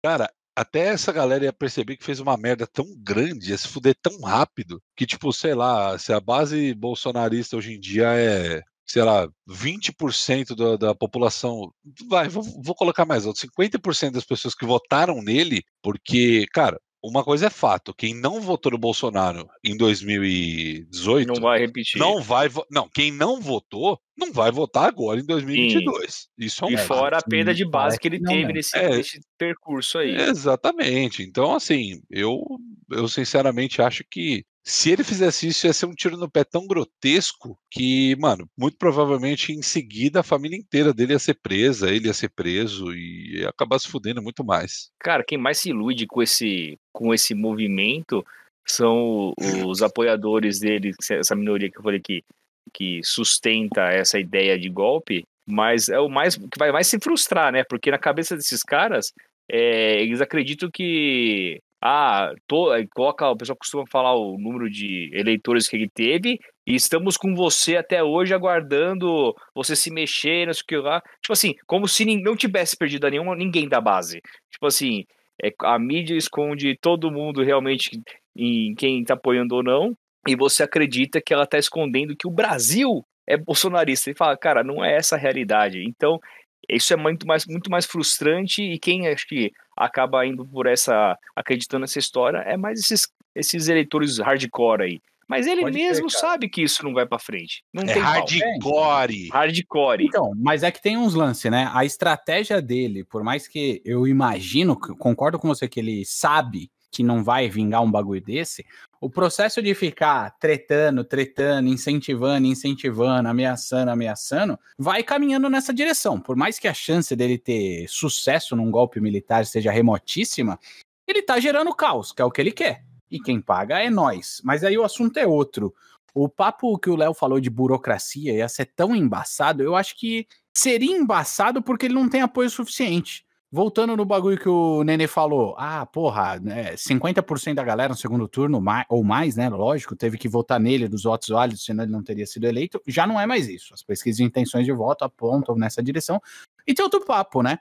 Cara, 0.02 0.30
até 0.54 0.88
essa 0.88 1.12
galera 1.12 1.44
ia 1.44 1.52
perceber 1.52 1.96
que 1.96 2.04
fez 2.04 2.20
uma 2.20 2.36
merda 2.36 2.66
tão 2.66 2.84
grande, 2.98 3.50
ia 3.50 3.58
se 3.58 3.68
fuder 3.68 3.96
tão 4.00 4.20
rápido, 4.20 4.82
que, 4.96 5.06
tipo, 5.06 5.32
sei 5.32 5.54
lá, 5.54 5.98
se 5.98 6.12
a 6.12 6.20
base 6.20 6.74
bolsonarista 6.74 7.56
hoje 7.56 7.74
em 7.74 7.80
dia 7.80 8.08
é, 8.14 8.62
sei 8.88 9.02
lá, 9.02 9.28
20% 9.48 10.54
da, 10.54 10.76
da 10.76 10.94
população, 10.94 11.72
vai, 12.08 12.28
vou, 12.28 12.42
vou 12.42 12.74
colocar 12.74 13.04
mais 13.04 13.26
alto, 13.26 13.38
50% 13.38 14.12
das 14.12 14.24
pessoas 14.24 14.54
que 14.54 14.64
votaram 14.64 15.22
nele, 15.22 15.62
porque, 15.82 16.46
cara, 16.52 16.80
uma 17.02 17.22
coisa 17.22 17.46
é 17.46 17.50
fato, 17.50 17.94
quem 17.94 18.14
não 18.14 18.40
votou 18.40 18.72
no 18.72 18.78
Bolsonaro 18.78 19.48
em 19.62 19.76
2018 19.76 21.28
não 21.28 21.40
vai 21.40 21.60
repetir. 21.60 21.98
Não 21.98 22.20
vai, 22.20 22.48
não, 22.70 22.88
quem 22.88 23.12
não 23.12 23.40
votou 23.40 24.00
não 24.16 24.32
vai 24.32 24.50
votar 24.50 24.88
agora 24.88 25.20
em 25.20 25.24
2022. 25.24 26.12
Sim. 26.12 26.26
Isso 26.38 26.64
é 26.64 26.68
um 26.68 26.70
E 26.72 26.78
fora 26.78 27.18
a 27.18 27.22
perda 27.22 27.54
de 27.54 27.64
base 27.64 27.98
que 28.00 28.08
ele 28.08 28.20
teve 28.20 28.52
nesse, 28.52 28.76
é, 28.76 28.96
nesse, 28.96 29.20
percurso 29.38 29.98
aí. 29.98 30.16
Exatamente. 30.16 31.22
Então, 31.22 31.54
assim, 31.54 32.00
eu, 32.10 32.42
eu 32.90 33.06
sinceramente 33.06 33.80
acho 33.80 34.02
que 34.10 34.44
se 34.68 34.92
ele 34.92 35.02
fizesse 35.02 35.48
isso, 35.48 35.66
ia 35.66 35.72
ser 35.72 35.86
um 35.86 35.94
tiro 35.94 36.18
no 36.18 36.30
pé 36.30 36.44
tão 36.44 36.66
grotesco 36.66 37.58
que, 37.70 38.14
mano, 38.16 38.46
muito 38.54 38.76
provavelmente 38.76 39.50
em 39.50 39.62
seguida 39.62 40.20
a 40.20 40.22
família 40.22 40.58
inteira 40.58 40.92
dele 40.92 41.14
ia 41.14 41.18
ser 41.18 41.38
presa, 41.42 41.88
ele 41.90 42.06
ia 42.06 42.12
ser 42.12 42.28
preso 42.28 42.92
e 42.92 43.38
ia 43.38 43.48
acabar 43.48 43.78
se 43.78 43.88
fudendo 43.88 44.22
muito 44.22 44.44
mais. 44.44 44.90
Cara, 45.00 45.24
quem 45.24 45.38
mais 45.38 45.56
se 45.56 45.70
ilude 45.70 46.06
com 46.06 46.22
esse, 46.22 46.78
com 46.92 47.14
esse 47.14 47.34
movimento 47.34 48.22
são 48.66 49.32
os 49.66 49.82
apoiadores 49.82 50.60
dele, 50.60 50.92
essa 51.10 51.34
minoria 51.34 51.70
que 51.70 51.78
eu 51.78 51.82
falei 51.82 52.00
que, 52.00 52.22
que 52.70 53.00
sustenta 53.02 53.88
essa 53.90 54.20
ideia 54.20 54.58
de 54.58 54.68
golpe, 54.68 55.24
mas 55.46 55.88
é 55.88 55.98
o 55.98 56.10
mais 56.10 56.36
que 56.36 56.58
vai 56.58 56.70
mais 56.70 56.86
se 56.86 57.00
frustrar, 57.00 57.50
né? 57.50 57.64
Porque 57.64 57.90
na 57.90 57.96
cabeça 57.96 58.36
desses 58.36 58.62
caras, 58.62 59.14
é, 59.50 60.02
eles 60.02 60.20
acreditam 60.20 60.70
que 60.70 61.58
ah, 61.80 62.32
to, 62.46 62.68
coloca, 62.94 63.28
o 63.28 63.36
pessoal 63.36 63.56
costuma 63.56 63.84
falar 63.86 64.14
o 64.14 64.36
número 64.38 64.68
de 64.68 65.10
eleitores 65.12 65.68
que 65.68 65.76
ele 65.76 65.88
teve 65.88 66.40
e 66.66 66.74
estamos 66.74 67.16
com 67.16 67.34
você 67.34 67.76
até 67.76 68.02
hoje 68.02 68.34
aguardando 68.34 69.34
você 69.54 69.76
se 69.76 69.90
mexer, 69.90 70.46
não 70.46 70.52
sei 70.52 70.62
o 70.62 70.66
que 70.66 70.76
lá. 70.76 71.00
Tipo 71.22 71.32
assim, 71.32 71.54
como 71.66 71.86
se 71.86 72.04
não 72.20 72.36
tivesse 72.36 72.76
perdido 72.76 73.08
nenhuma, 73.08 73.36
ninguém 73.36 73.68
da 73.68 73.80
base. 73.80 74.20
Tipo 74.50 74.66
assim, 74.66 75.04
é, 75.42 75.52
a 75.62 75.78
mídia 75.78 76.16
esconde 76.16 76.76
todo 76.80 77.10
mundo 77.10 77.42
realmente 77.42 78.00
em 78.36 78.74
quem 78.74 79.04
tá 79.04 79.14
apoiando 79.14 79.54
ou 79.54 79.62
não, 79.62 79.96
e 80.26 80.36
você 80.36 80.62
acredita 80.62 81.20
que 81.20 81.32
ela 81.32 81.46
tá 81.46 81.58
escondendo 81.58 82.16
que 82.16 82.26
o 82.26 82.30
Brasil 82.30 83.04
é 83.26 83.36
bolsonarista. 83.36 84.10
E 84.10 84.14
fala, 84.14 84.36
cara, 84.36 84.62
não 84.62 84.84
é 84.84 84.96
essa 84.96 85.16
a 85.16 85.18
realidade. 85.18 85.82
Então, 85.84 86.20
isso 86.68 86.92
é 86.92 86.96
muito 86.96 87.26
mais, 87.26 87.46
muito 87.46 87.70
mais 87.70 87.86
frustrante 87.86 88.62
e 88.62 88.78
quem 88.78 89.08
acho 89.08 89.26
que 89.26 89.52
acaba 89.76 90.26
indo 90.26 90.44
por 90.46 90.66
essa, 90.66 91.16
acreditando 91.34 91.82
nessa 91.82 91.98
história, 91.98 92.38
é 92.38 92.56
mais 92.56 92.80
esses, 92.80 93.08
esses 93.34 93.68
eleitores 93.68 94.18
hardcore 94.18 94.82
aí. 94.82 95.00
Mas 95.28 95.46
ele 95.46 95.60
Pode 95.60 95.76
mesmo 95.76 96.08
sabe 96.08 96.48
que 96.48 96.62
isso 96.62 96.82
não 96.82 96.94
vai 96.94 97.04
para 97.04 97.18
frente. 97.18 97.62
Não 97.72 97.82
é 97.82 97.92
tem 97.92 98.02
hardcore. 98.02 99.28
Hardcore. 99.28 100.04
Então, 100.06 100.32
mas 100.34 100.62
é 100.62 100.70
que 100.70 100.80
tem 100.80 100.96
uns 100.96 101.12
lances, 101.12 101.50
né? 101.50 101.70
A 101.74 101.84
estratégia 101.84 102.62
dele, 102.62 103.04
por 103.04 103.22
mais 103.22 103.46
que 103.46 103.82
eu 103.84 104.06
imagino, 104.06 104.74
concordo 104.74 105.38
com 105.38 105.46
você 105.46 105.68
que 105.68 105.80
ele 105.80 106.02
sabe 106.06 106.70
que 106.90 107.02
não 107.02 107.22
vai 107.22 107.48
vingar 107.48 107.82
um 107.82 107.90
bagulho 107.90 108.20
desse, 108.20 108.64
o 109.00 109.08
processo 109.08 109.62
de 109.62 109.74
ficar 109.74 110.30
tretando, 110.38 111.04
tretando, 111.04 111.68
incentivando, 111.68 112.46
incentivando, 112.46 113.28
ameaçando, 113.28 113.90
ameaçando, 113.90 114.58
vai 114.76 115.02
caminhando 115.02 115.48
nessa 115.48 115.72
direção. 115.72 116.18
Por 116.20 116.36
mais 116.36 116.58
que 116.58 116.66
a 116.66 116.74
chance 116.74 117.14
dele 117.14 117.38
ter 117.38 117.86
sucesso 117.88 118.56
num 118.56 118.70
golpe 118.70 119.00
militar 119.00 119.46
seja 119.46 119.70
remotíssima, 119.70 120.58
ele 121.06 121.22
tá 121.22 121.38
gerando 121.38 121.74
caos, 121.74 122.12
que 122.12 122.20
é 122.20 122.24
o 122.24 122.30
que 122.30 122.40
ele 122.40 122.52
quer. 122.52 122.84
E 123.10 123.20
quem 123.20 123.40
paga 123.40 123.78
é 123.78 123.88
nós. 123.88 124.40
Mas 124.44 124.64
aí 124.64 124.76
o 124.76 124.84
assunto 124.84 125.16
é 125.18 125.26
outro. 125.26 125.72
O 126.12 126.28
papo 126.28 126.78
que 126.78 126.90
o 126.90 126.96
Léo 126.96 127.14
falou 127.14 127.38
de 127.38 127.48
burocracia 127.48 128.32
ia 128.32 128.48
ser 128.48 128.66
tão 128.66 128.94
embaçado, 128.96 129.62
eu 129.62 129.76
acho 129.76 129.96
que 129.96 130.26
seria 130.52 130.96
embaçado 130.96 131.62
porque 131.62 131.86
ele 131.86 131.94
não 131.94 132.08
tem 132.08 132.20
apoio 132.20 132.50
suficiente. 132.50 133.24
Voltando 133.50 133.96
no 133.96 134.04
bagulho 134.04 134.38
que 134.38 134.48
o 134.48 134.84
Nenê 134.84 135.06
falou, 135.06 135.54
ah, 135.56 135.86
porra, 135.86 136.38
né, 136.38 136.76
50% 136.76 137.54
da 137.54 137.64
galera 137.64 137.88
no 137.88 137.96
segundo 137.96 138.28
turno, 138.28 138.60
mais, 138.60 138.84
ou 138.90 139.02
mais, 139.02 139.36
né, 139.36 139.48
lógico, 139.48 139.96
teve 139.96 140.18
que 140.18 140.28
votar 140.28 140.60
nele 140.60 140.86
dos 140.86 141.04
votos 141.04 141.28
válidos, 141.28 141.64
senão 141.64 141.84
ele 141.84 141.92
não 141.92 142.02
teria 142.02 142.26
sido 142.26 142.44
eleito, 142.44 142.78
já 142.86 143.06
não 143.06 143.18
é 143.18 143.24
mais 143.24 143.48
isso. 143.48 143.72
As 143.72 143.82
pesquisas 143.82 144.18
de 144.18 144.24
intenções 144.24 144.66
de 144.66 144.72
voto 144.72 145.02
apontam 145.02 145.56
nessa 145.56 145.82
direção. 145.82 146.20
E 146.66 146.74
tem 146.74 146.84
outro 146.84 147.02
papo, 147.02 147.42
né? 147.42 147.58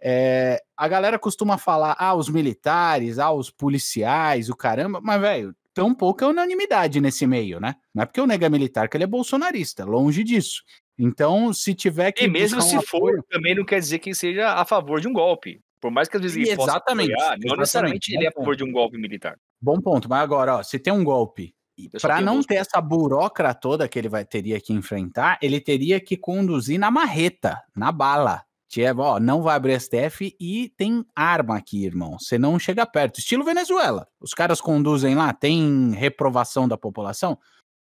É, 0.00 0.60
a 0.76 0.88
galera 0.88 1.18
costuma 1.20 1.56
falar, 1.56 1.94
ah, 2.00 2.14
os 2.14 2.28
militares, 2.28 3.20
ah, 3.20 3.30
os 3.30 3.48
policiais, 3.48 4.50
o 4.50 4.56
caramba, 4.56 5.00
mas, 5.00 5.20
velho, 5.20 5.54
tão 5.72 5.94
pouca 5.94 6.26
unanimidade 6.26 7.00
nesse 7.00 7.28
meio, 7.28 7.60
né? 7.60 7.76
Não 7.94 8.02
é 8.02 8.06
porque 8.06 8.20
o 8.20 8.26
nega 8.26 8.46
é 8.46 8.48
militar 8.48 8.88
que 8.88 8.96
ele 8.96 9.04
é 9.04 9.06
bolsonarista, 9.06 9.84
longe 9.84 10.24
disso. 10.24 10.64
Então, 10.98 11.52
se 11.52 11.74
tiver 11.74 12.12
que. 12.12 12.24
E 12.24 12.28
mesmo 12.28 12.60
se 12.60 12.76
um 12.76 12.82
for, 12.82 12.96
apoio... 12.96 13.24
também 13.30 13.54
não 13.54 13.64
quer 13.64 13.78
dizer 13.78 13.98
que 14.00 14.14
seja 14.14 14.52
a 14.54 14.64
favor 14.64 15.00
de 15.00 15.06
um 15.06 15.12
golpe. 15.12 15.60
Por 15.80 15.92
mais 15.92 16.08
que 16.08 16.16
às 16.16 16.22
vezes 16.22 16.36
ele 16.36 16.50
exatamente, 16.50 17.12
possa 17.12 17.24
apoiar, 17.24 17.38
não 17.44 17.56
necessariamente 17.56 18.14
ele 18.14 18.24
é 18.24 18.28
a 18.28 18.32
favor 18.32 18.56
de 18.56 18.64
um 18.64 18.72
golpe 18.72 18.98
militar. 18.98 19.38
Bom 19.60 19.80
ponto, 19.80 20.08
mas 20.08 20.20
agora, 20.20 20.56
ó, 20.56 20.62
se 20.62 20.76
tem 20.76 20.92
um 20.92 21.04
golpe, 21.04 21.54
para 22.02 22.20
não 22.20 22.42
ter 22.42 22.56
essa 22.56 22.80
burocracia 22.80 23.54
toda 23.54 23.88
que 23.88 23.96
ele 23.96 24.08
vai, 24.08 24.24
teria 24.24 24.60
que 24.60 24.72
enfrentar, 24.72 25.38
ele 25.40 25.60
teria 25.60 26.00
que 26.00 26.16
conduzir 26.16 26.80
na 26.80 26.90
marreta, 26.90 27.62
na 27.76 27.92
bala. 27.92 28.42
Tipo, 28.68 29.00
ó, 29.00 29.20
não 29.20 29.40
vai 29.40 29.56
abrir 29.56 29.80
STF 29.80 30.36
e 30.38 30.68
tem 30.76 31.04
arma 31.16 31.56
aqui, 31.56 31.86
irmão. 31.86 32.18
Você 32.18 32.36
não 32.38 32.58
chega 32.58 32.84
perto. 32.84 33.18
Estilo 33.18 33.42
Venezuela. 33.42 34.06
Os 34.20 34.34
caras 34.34 34.60
conduzem 34.60 35.14
lá, 35.14 35.32
tem 35.32 35.92
reprovação 35.92 36.68
da 36.68 36.76
população? 36.76 37.38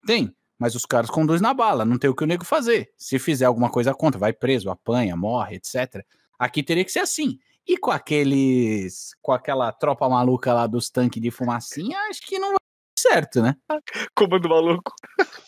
Tem 0.06 0.34
mas 0.60 0.74
os 0.74 0.84
caras 0.84 1.08
conduzem 1.08 1.40
na 1.40 1.54
bala, 1.54 1.86
não 1.86 1.98
tem 1.98 2.10
o 2.10 2.14
que 2.14 2.22
o 2.22 2.26
nego 2.26 2.44
fazer. 2.44 2.92
Se 2.98 3.18
fizer 3.18 3.46
alguma 3.46 3.70
coisa 3.70 3.94
contra, 3.94 4.20
vai 4.20 4.30
preso, 4.30 4.70
apanha, 4.70 5.16
morre, 5.16 5.56
etc. 5.56 6.04
Aqui 6.38 6.62
teria 6.62 6.84
que 6.84 6.92
ser 6.92 6.98
assim. 6.98 7.38
E 7.66 7.78
com 7.78 7.90
aqueles. 7.90 9.16
com 9.22 9.32
aquela 9.32 9.72
tropa 9.72 10.06
maluca 10.06 10.52
lá 10.52 10.66
dos 10.66 10.90
tanques 10.90 11.22
de 11.22 11.30
fumacinha, 11.30 11.98
acho 12.10 12.20
que 12.26 12.38
não 12.38 12.50
vai 12.50 12.58
certo, 12.98 13.40
né? 13.40 13.54
Comando 14.14 14.48
maluco. 14.50 14.92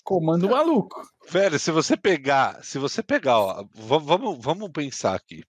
Comando 0.02 0.48
maluco. 0.48 1.02
Velho, 1.28 1.58
se 1.58 1.70
você 1.70 1.94
pegar, 1.94 2.64
se 2.64 2.78
você 2.78 3.02
pegar, 3.02 3.38
ó, 3.38 3.64
vamos, 3.74 4.38
vamos 4.42 4.70
pensar 4.70 5.14
aqui. 5.14 5.44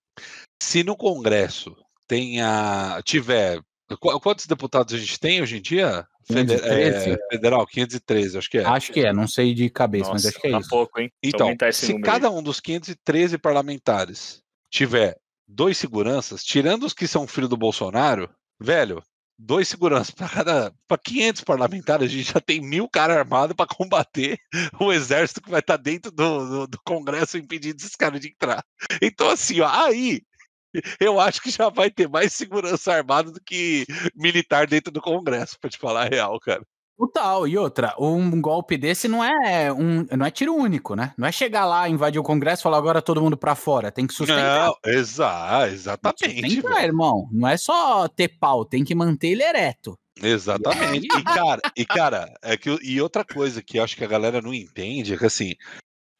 Se 0.61 0.83
no 0.83 0.97
Congresso 0.97 1.73
tenha, 2.05 3.01
tiver 3.05 3.61
Quantos 3.99 4.45
deputados 4.45 4.93
a 4.93 4.97
gente 4.97 5.19
tem 5.19 5.41
hoje 5.41 5.57
em 5.57 5.61
dia? 5.61 6.07
513? 6.27 7.11
É, 7.11 7.17
federal, 7.31 7.65
513, 7.65 8.37
acho 8.37 8.49
que 8.49 8.57
é. 8.57 8.65
Acho 8.65 8.91
que 8.91 8.99
é, 9.05 9.13
não 9.13 9.27
sei 9.27 9.53
de 9.53 9.69
cabeça, 9.69 10.11
Nossa, 10.11 10.13
mas 10.13 10.25
acho 10.27 10.39
que 10.39 10.47
é 10.47 10.51
tá 10.51 10.59
isso. 10.59 10.69
pouco, 10.69 10.99
hein? 10.99 11.11
Então, 11.21 11.55
se 11.71 11.99
cada 12.01 12.29
um 12.29 12.41
dos 12.41 12.59
513 12.59 13.37
parlamentares 13.37 14.41
tiver 14.69 15.17
dois 15.47 15.77
seguranças, 15.77 16.43
tirando 16.43 16.83
os 16.83 16.93
que 16.93 17.07
são 17.07 17.27
filho 17.27 17.47
do 17.47 17.57
Bolsonaro, 17.57 18.29
velho, 18.59 19.03
dois 19.37 19.67
seguranças 19.67 20.11
para 20.11 20.29
cada. 20.29 20.73
Para 20.87 20.97
500 20.97 21.43
parlamentares, 21.43 22.07
a 22.07 22.11
gente 22.11 22.31
já 22.33 22.39
tem 22.39 22.61
mil 22.61 22.87
caras 22.87 23.17
armados 23.17 23.55
para 23.55 23.67
combater 23.67 24.37
o 24.79 24.91
exército 24.91 25.41
que 25.41 25.49
vai 25.49 25.59
estar 25.59 25.77
tá 25.77 25.83
dentro 25.83 26.11
do, 26.11 26.47
do, 26.47 26.67
do 26.67 26.79
Congresso 26.85 27.37
impedindo 27.37 27.77
esses 27.77 27.95
caras 27.95 28.19
de 28.19 28.29
entrar. 28.29 28.63
Então, 29.01 29.29
assim, 29.29 29.59
ó, 29.61 29.67
aí 29.67 30.21
eu 30.99 31.19
acho 31.19 31.41
que 31.41 31.51
já 31.51 31.69
vai 31.69 31.89
ter 31.89 32.07
mais 32.07 32.33
segurança 32.33 32.93
armada 32.93 33.31
do 33.31 33.41
que 33.41 33.85
militar 34.15 34.67
dentro 34.67 34.91
do 34.91 35.01
Congresso, 35.01 35.59
para 35.59 35.69
te 35.69 35.77
falar 35.77 36.03
a 36.03 36.09
real, 36.09 36.39
cara. 36.39 36.63
Total. 36.97 37.47
E 37.47 37.57
outra, 37.57 37.95
um 37.99 38.39
golpe 38.39 38.77
desse 38.77 39.07
não 39.07 39.23
é 39.23 39.73
um, 39.73 40.05
não 40.15 40.25
é 40.25 40.31
tiro 40.31 40.53
único, 40.53 40.95
né? 40.95 41.13
Não 41.17 41.27
é 41.27 41.31
chegar 41.31 41.65
lá, 41.65 41.89
invadir 41.89 42.19
o 42.19 42.23
Congresso 42.23 42.61
e 42.61 42.63
falar 42.63 42.77
agora 42.77 43.01
todo 43.01 43.21
mundo 43.21 43.35
para 43.35 43.55
fora. 43.55 43.91
Tem 43.91 44.05
que 44.05 44.13
sustentar. 44.13 44.67
Não, 44.67 44.75
exa 44.85 45.67
exatamente. 45.71 46.49
Sustentar, 46.49 46.83
irmão. 46.83 47.27
Não 47.31 47.47
é 47.47 47.57
só 47.57 48.07
ter 48.07 48.37
pau, 48.39 48.63
tem 48.63 48.83
que 48.83 48.93
manter 48.93 49.29
ele 49.29 49.43
ereto. 49.43 49.97
Exatamente. 50.21 51.07
E, 51.07 51.23
cara, 51.23 51.61
e 51.75 51.85
cara, 51.85 52.33
é 52.41 52.55
que 52.55 52.77
e 52.83 53.01
outra 53.01 53.25
coisa 53.25 53.61
que 53.63 53.79
eu 53.79 53.83
acho 53.83 53.97
que 53.97 54.03
a 54.03 54.07
galera 54.07 54.41
não 54.41 54.53
entende 54.53 55.13
é 55.13 55.17
que 55.17 55.25
assim, 55.25 55.53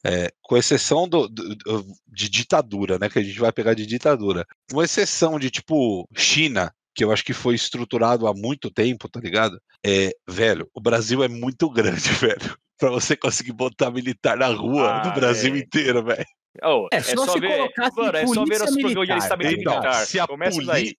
é, 0.05 0.31
com 0.41 0.57
exceção 0.57 1.07
do, 1.07 1.27
do, 1.27 1.85
de 2.07 2.29
ditadura, 2.29 2.99
né? 2.99 3.09
Que 3.09 3.19
a 3.19 3.23
gente 3.23 3.39
vai 3.39 3.51
pegar 3.51 3.73
de 3.73 3.85
ditadura. 3.85 4.45
Com 4.71 4.83
exceção 4.83 5.39
de 5.39 5.49
tipo 5.49 6.07
China, 6.15 6.73
que 6.93 7.03
eu 7.03 7.11
acho 7.11 7.23
que 7.23 7.33
foi 7.33 7.55
estruturado 7.55 8.27
há 8.27 8.33
muito 8.33 8.69
tempo, 8.69 9.09
tá 9.09 9.19
ligado? 9.19 9.59
É, 9.85 10.11
velho, 10.27 10.69
o 10.73 10.81
Brasil 10.81 11.23
é 11.23 11.27
muito 11.27 11.69
grande, 11.69 12.09
velho. 12.19 12.57
Pra 12.77 12.89
você 12.89 13.15
conseguir 13.15 13.53
botar 13.53 13.91
militar 13.91 14.35
na 14.35 14.47
rua 14.47 15.01
ah, 15.01 15.07
no 15.07 15.13
Brasil 15.13 15.55
é. 15.55 15.59
inteiro, 15.59 16.03
velho. 16.03 16.25
Oh, 16.61 16.87
é, 16.91 17.01
só, 17.01 17.11
é 17.11 17.15
só 17.15 17.39
ver, 17.39 17.57
mano, 17.57 17.71
é 18.15 18.27
só 18.27 18.45
ver 18.45 18.61
os 18.61 18.75
programas 18.75 19.27
de 19.27 19.55
então, 19.59 19.73
militar. 19.73 20.05
Se 20.05 20.19
a, 20.19 20.27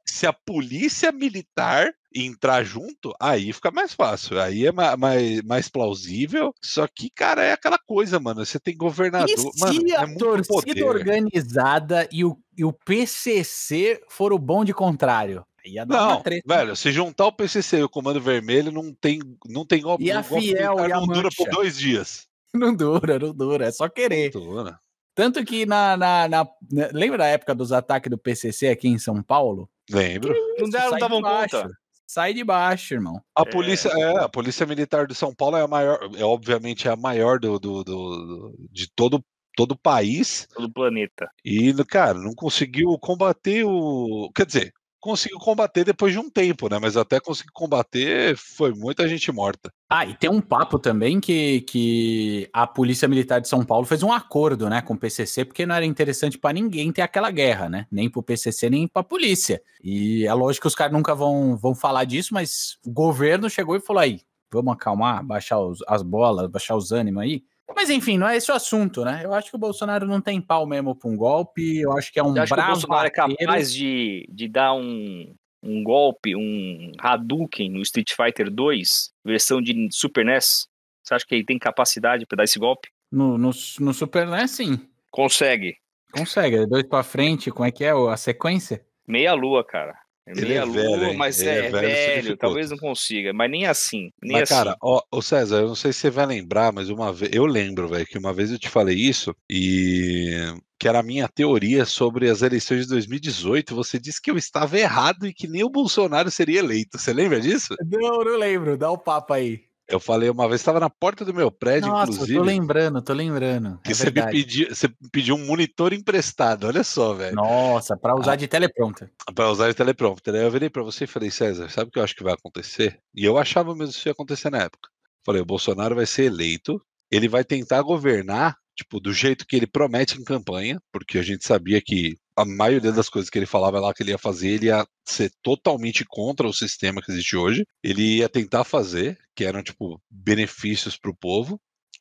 se 0.05 0.27
a 0.27 0.33
polícia 0.33 1.13
militar 1.13 1.93
entrar 2.15 2.63
junto, 2.63 3.13
aí 3.21 3.53
fica 3.53 3.71
mais 3.71 3.93
fácil. 3.93 4.41
Aí 4.41 4.67
é 4.67 4.73
mais, 4.73 5.43
mais 5.43 5.69
plausível. 5.69 6.55
Só 6.63 6.87
que, 6.87 7.11
cara, 7.11 7.43
é 7.43 7.53
aquela 7.53 7.79
coisa, 7.79 8.21
mano. 8.21 8.45
Você 8.45 8.61
tem 8.61 8.77
governador. 8.77 9.29
E 9.29 9.61
mano, 9.61 9.73
se 9.73 9.95
a 9.95 10.03
é 10.03 10.15
torcida 10.15 10.47
poder, 10.47 10.85
organizada 10.85 12.09
e 12.13 12.25
o, 12.25 12.39
e 12.57 12.65
o 12.65 12.73
PCC 12.73 14.01
for 14.09 14.33
o 14.33 14.39
bom 14.39 14.65
de 14.65 14.73
contrário? 14.73 15.45
Ia 15.67 15.87
dar 15.87 15.97
não, 15.97 16.23
velho, 16.47 16.77
se 16.77 16.93
juntar 16.93 17.27
o 17.27 17.33
PCC 17.33 17.79
e 17.79 17.83
o 17.83 17.89
Comando 17.89 18.21
Vermelho, 18.21 18.71
não 18.71 18.93
tem, 18.93 19.19
não 19.47 19.65
tem 19.65 19.81
golpe. 19.81 20.05
E 20.05 20.13
a 20.13 20.23
Fiel 20.23 20.79
e 20.79 20.93
a 20.93 21.01
não 21.01 21.07
dura 21.07 21.31
por 21.35 21.49
dois 21.49 21.79
dias. 21.79 22.27
Não 22.55 22.73
dura, 22.73 23.19
não 23.19 23.35
dura, 23.35 23.67
é 23.67 23.73
só 23.73 23.89
querer. 23.89 24.31
Não 24.33 24.41
dura. 24.41 24.79
Tanto 25.13 25.45
que 25.45 25.67
na, 25.67 25.97
na, 25.97 26.29
na, 26.29 26.45
né, 26.71 26.89
Lembra 26.93 27.19
da 27.19 27.27
época 27.27 27.53
dos 27.53 27.73
ataques 27.73 28.09
do 28.09 28.17
PCC 28.17 28.69
aqui 28.69 28.87
em 28.87 28.97
São 28.97 29.21
Paulo? 29.21 29.69
Lembro. 29.91 30.33
Não, 30.59 30.69
deram, 30.69 30.91
não 30.93 30.99
davam 30.99 31.21
conta. 31.21 31.69
Sai 32.07 32.35
de 32.35 32.45
baixo, 32.45 32.95
irmão. 32.95 33.21
A 33.37 33.43
é. 33.43 33.51
polícia, 33.51 33.89
é, 33.89 34.25
a 34.25 34.29
polícia 34.29 34.67
militar 34.67 35.07
de 35.07 35.15
São 35.15 35.35
Paulo 35.35 35.57
é 35.57 35.63
a 35.63 35.69
maior, 35.69 35.99
é 36.17 36.25
obviamente 36.25 36.87
é 36.87 36.91
a 36.91 36.97
maior 36.97 37.39
do, 37.39 37.59
do, 37.59 37.85
do 37.85 38.69
de 38.71 38.91
todo 38.95 39.25
todo 39.57 39.73
o 39.73 39.79
país, 39.79 40.49
todo 40.53 40.65
o 40.65 40.73
planeta. 40.73 41.31
E 41.45 41.73
cara, 41.85 42.19
não 42.19 42.35
conseguiu 42.35 42.99
combater 42.99 43.65
o, 43.65 44.31
quer 44.35 44.47
dizer, 44.47 44.75
conseguiu 45.05 45.39
combater 45.39 45.85
depois 45.85 46.15
de 46.15 46.19
um 46.19 46.31
tempo, 46.31 46.67
né? 46.67 46.79
Mas 46.81 46.97
até 46.97 47.21
conseguir 47.21 47.53
combater 47.53 48.35
foi 48.39 48.73
muita 48.73 49.07
gente 49.07 49.31
morta. 49.31 49.71
Ah, 49.87 50.07
e 50.07 50.15
tem 50.15 50.31
um 50.31 50.41
papo 50.41 50.79
também 50.79 51.21
que, 51.21 51.61
que 51.61 52.49
a 52.51 52.67
Polícia 52.67 53.07
Militar 53.07 53.39
de 53.39 53.47
São 53.47 53.63
Paulo 53.63 53.85
fez 53.85 54.03
um 54.03 54.11
acordo, 54.11 54.71
né, 54.71 54.81
com 54.81 54.95
o 54.95 54.99
PCC, 54.99 55.45
porque 55.45 55.67
não 55.67 55.75
era 55.75 55.85
interessante 55.85 56.39
para 56.39 56.55
ninguém 56.55 56.91
ter 56.91 57.03
aquela 57.03 57.31
guerra, 57.31 57.69
né? 57.69 57.87
Nem 57.93 58.09
pro 58.09 58.23
PCC, 58.23 58.71
nem 58.71 58.89
pra 58.89 59.03
polícia. 59.03 59.61
E 59.83 60.27
é 60.27 60.33
lógico 60.33 60.63
que 60.63 60.69
os 60.69 60.75
caras 60.75 60.95
nunca 60.95 61.15
vão, 61.15 61.55
vão 61.55 61.75
falar 61.75 62.05
disso, 62.05 62.33
mas 62.33 62.79
o 62.87 62.91
governo 62.91 63.51
chegou 63.51 63.77
e 63.77 63.81
falou 63.81 64.01
aí, 64.01 64.23
vamos 64.51 64.73
acalmar, 64.73 65.23
baixar 65.23 65.59
os, 65.61 65.81
as 65.87 66.03
bolas, 66.03 66.49
baixar 66.51 66.77
os 66.77 66.93
ânimos 66.93 67.23
aí. 67.23 67.43
Mas 67.75 67.91
enfim, 67.91 68.17
não 68.17 68.29
é 68.29 68.37
esse 68.37 68.51
o 68.51 68.55
assunto, 68.55 69.05
né? 69.05 69.23
Eu 69.25 69.35
acho 69.35 69.51
que 69.51 69.57
o 69.57 69.59
Bolsonaro 69.59 70.07
não 70.07 70.21
tem 70.21 70.41
pau 70.41 70.67
mesmo 70.67 70.95
para 70.95 71.11
um 71.11 71.17
golpe. 71.17 71.81
Eu 71.81 71.93
acho 71.97 72.13
que 72.13 72.19
é 72.19 72.23
um 72.23 72.33
bravo. 72.33 72.55
que 72.55 72.61
o 72.61 72.67
Bolsonaro 72.67 73.07
é 73.07 73.11
capaz 73.11 73.73
de, 73.73 74.27
de 74.31 74.49
dar 74.49 74.75
um, 74.75 75.35
um 75.63 75.83
golpe, 75.83 76.37
um 76.37 76.93
Hadouken 76.99 77.71
no 77.71 77.81
Street 77.83 78.13
Fighter 78.15 78.51
2, 78.51 79.13
versão 79.25 79.61
de 79.61 79.89
Super 79.91 80.25
NES? 80.25 80.69
Você 81.03 81.15
acha 81.15 81.27
que 81.27 81.35
ele 81.35 81.45
tem 81.45 81.59
capacidade 81.59 82.27
para 82.27 82.37
dar 82.37 82.45
esse 82.45 82.59
golpe? 82.59 82.89
No, 83.11 83.39
no, 83.39 83.51
no, 83.81 83.95
Super 83.95 84.27
NES, 84.27 84.51
sim. 84.51 84.81
Consegue. 85.11 85.77
Consegue. 86.13 86.67
Dois 86.67 86.85
para 86.85 87.03
frente, 87.03 87.51
como 87.51 87.67
é 87.67 87.73
que 87.73 87.85
é 87.85 87.91
a 87.91 88.17
sequência? 88.17 88.85
Meia 89.07 89.35
lua, 89.35 89.65
cara. 89.65 90.04
É 90.27 90.35
meia 90.35 90.61
é 90.61 90.65
lua, 90.65 90.99
velho, 90.99 91.19
mas 91.19 91.41
é, 91.43 91.67
é, 91.67 91.71
velho, 91.71 91.89
velho 92.23 92.37
talvez 92.37 92.71
não 92.71 92.79
consiga, 92.79 93.33
mas 93.33 93.51
nem 93.51 93.67
assim. 93.67 94.11
Nem 94.23 94.33
mas, 94.33 94.51
assim. 94.51 94.55
cara, 94.55 94.77
ó, 94.83 95.03
ô 95.11 95.21
César, 95.21 95.57
eu 95.61 95.69
não 95.69 95.75
sei 95.75 95.93
se 95.93 96.01
você 96.01 96.11
vai 96.11 96.25
lembrar, 96.25 96.73
mas 96.73 96.89
uma 96.89 97.13
vez. 97.13 97.31
Eu 97.35 97.45
lembro, 97.45 97.89
velho, 97.89 98.07
que 98.07 98.17
uma 98.17 98.33
vez 98.33 98.51
eu 98.51 98.59
te 98.59 98.69
falei 98.69 98.97
isso 98.97 99.35
e 99.51 100.55
que 100.79 100.89
era 100.89 101.01
a 101.01 101.03
minha 101.03 101.29
teoria 101.29 101.85
sobre 101.85 102.29
as 102.29 102.43
eleições 102.43 102.83
de 102.83 102.89
2018. 102.89 103.75
Você 103.75 103.99
disse 103.99 104.21
que 104.21 104.31
eu 104.31 104.37
estava 104.37 104.79
errado 104.79 105.27
e 105.27 105.35
que 105.35 105.47
nem 105.47 105.63
o 105.63 105.71
Bolsonaro 105.71 106.31
seria 106.31 106.61
eleito. 106.61 106.99
Você 106.99 107.13
lembra 107.13 107.41
disso? 107.41 107.75
Não, 107.87 108.25
não 108.25 108.39
lembro. 108.39 108.77
Dá 108.77 108.91
o 108.91 108.95
um 108.95 108.99
papo 108.99 109.35
aí. 109.35 109.63
Eu 109.87 110.01
falei 110.01 110.31
uma 110.31 110.49
vez, 110.49 110.61
estava 110.61 110.81
na 110.81 110.89
porta 110.89 111.25
do 111.25 111.35
meu 111.35 111.51
prédio, 111.51 111.91
Nossa, 111.91 112.11
inclusive. 112.11 112.39
tô 112.39 112.45
lembrando, 112.45 113.03
tô 113.03 113.13
lembrando. 113.13 113.79
Que 113.85 113.93
é 113.93 113.95
você 113.95 114.11
me 114.11 114.27
pediu, 114.31 114.75
você 114.75 114.89
pediu 115.13 115.35
um 115.35 115.45
monitor 115.45 115.93
emprestado, 115.93 116.67
olha 116.67 116.83
só, 116.83 117.13
velho. 117.13 117.37
Nossa, 117.37 117.97
para 117.97 118.15
usar 118.15 118.33
ah, 118.33 118.37
de 118.37 118.49
teleprompter. 118.49 119.13
Para 119.35 119.51
usar 119.51 119.69
de 119.69 119.75
teleprompter. 119.75 120.35
Aí 120.35 120.43
eu 120.43 120.51
virei 120.51 120.71
para 120.71 120.83
você 120.83 121.05
e 121.05 121.09
falei, 121.09 121.31
César, 121.31 121.69
sabe 121.69 121.89
o 121.89 121.93
que 121.93 121.99
eu 121.99 122.03
acho 122.03 122.15
que 122.15 122.25
vai 122.25 122.33
acontecer? 122.33 122.99
E 123.15 123.25
eu 123.25 123.37
achava 123.37 123.75
mesmo 123.75 123.93
que 123.93 123.99
isso 123.99 124.09
ia 124.09 124.13
acontecer 124.13 124.49
na 124.49 124.59
época. 124.59 124.89
Falei, 125.25 125.43
o 125.43 125.47
Bolsonaro 125.47 125.95
vai 125.95 126.07
ser 126.07 126.25
eleito, 126.25 126.81
ele 127.11 127.29
vai 127.29 127.45
tentar 127.45 127.83
governar, 127.83 128.57
tipo, 128.75 128.99
do 128.99 129.13
jeito 129.13 129.47
que 129.47 129.57
ele 129.57 129.67
promete 129.67 130.19
em 130.19 130.25
campanha, 130.25 130.81
porque 130.91 131.19
a 131.19 131.23
gente 131.23 131.47
sabia 131.47 131.81
que 131.83 132.17
a 132.37 132.45
maioria 132.45 132.93
das 132.93 133.09
coisas 133.09 133.31
que 133.31 133.39
ele 133.39 133.47
falava 133.47 133.79
lá 133.81 133.95
que 133.95 134.03
ele 134.03 134.11
ia 134.11 134.19
fazer, 134.19 134.49
ele 134.49 134.67
ia 134.67 134.87
ser 135.05 135.31
totalmente 135.43 136.05
contra 136.05 136.47
o 136.47 136.53
sistema 136.53 137.01
que 137.01 137.11
existe 137.11 137.37
hoje. 137.37 137.67
Ele 137.83 138.19
ia 138.19 138.29
tentar 138.29 138.65
fazer, 138.65 139.19
que 139.35 139.45
eram 139.45 139.63
tipo 139.63 140.01
benefícios 140.11 140.97
para 140.97 141.11
o 141.11 141.17
povo. 141.17 141.61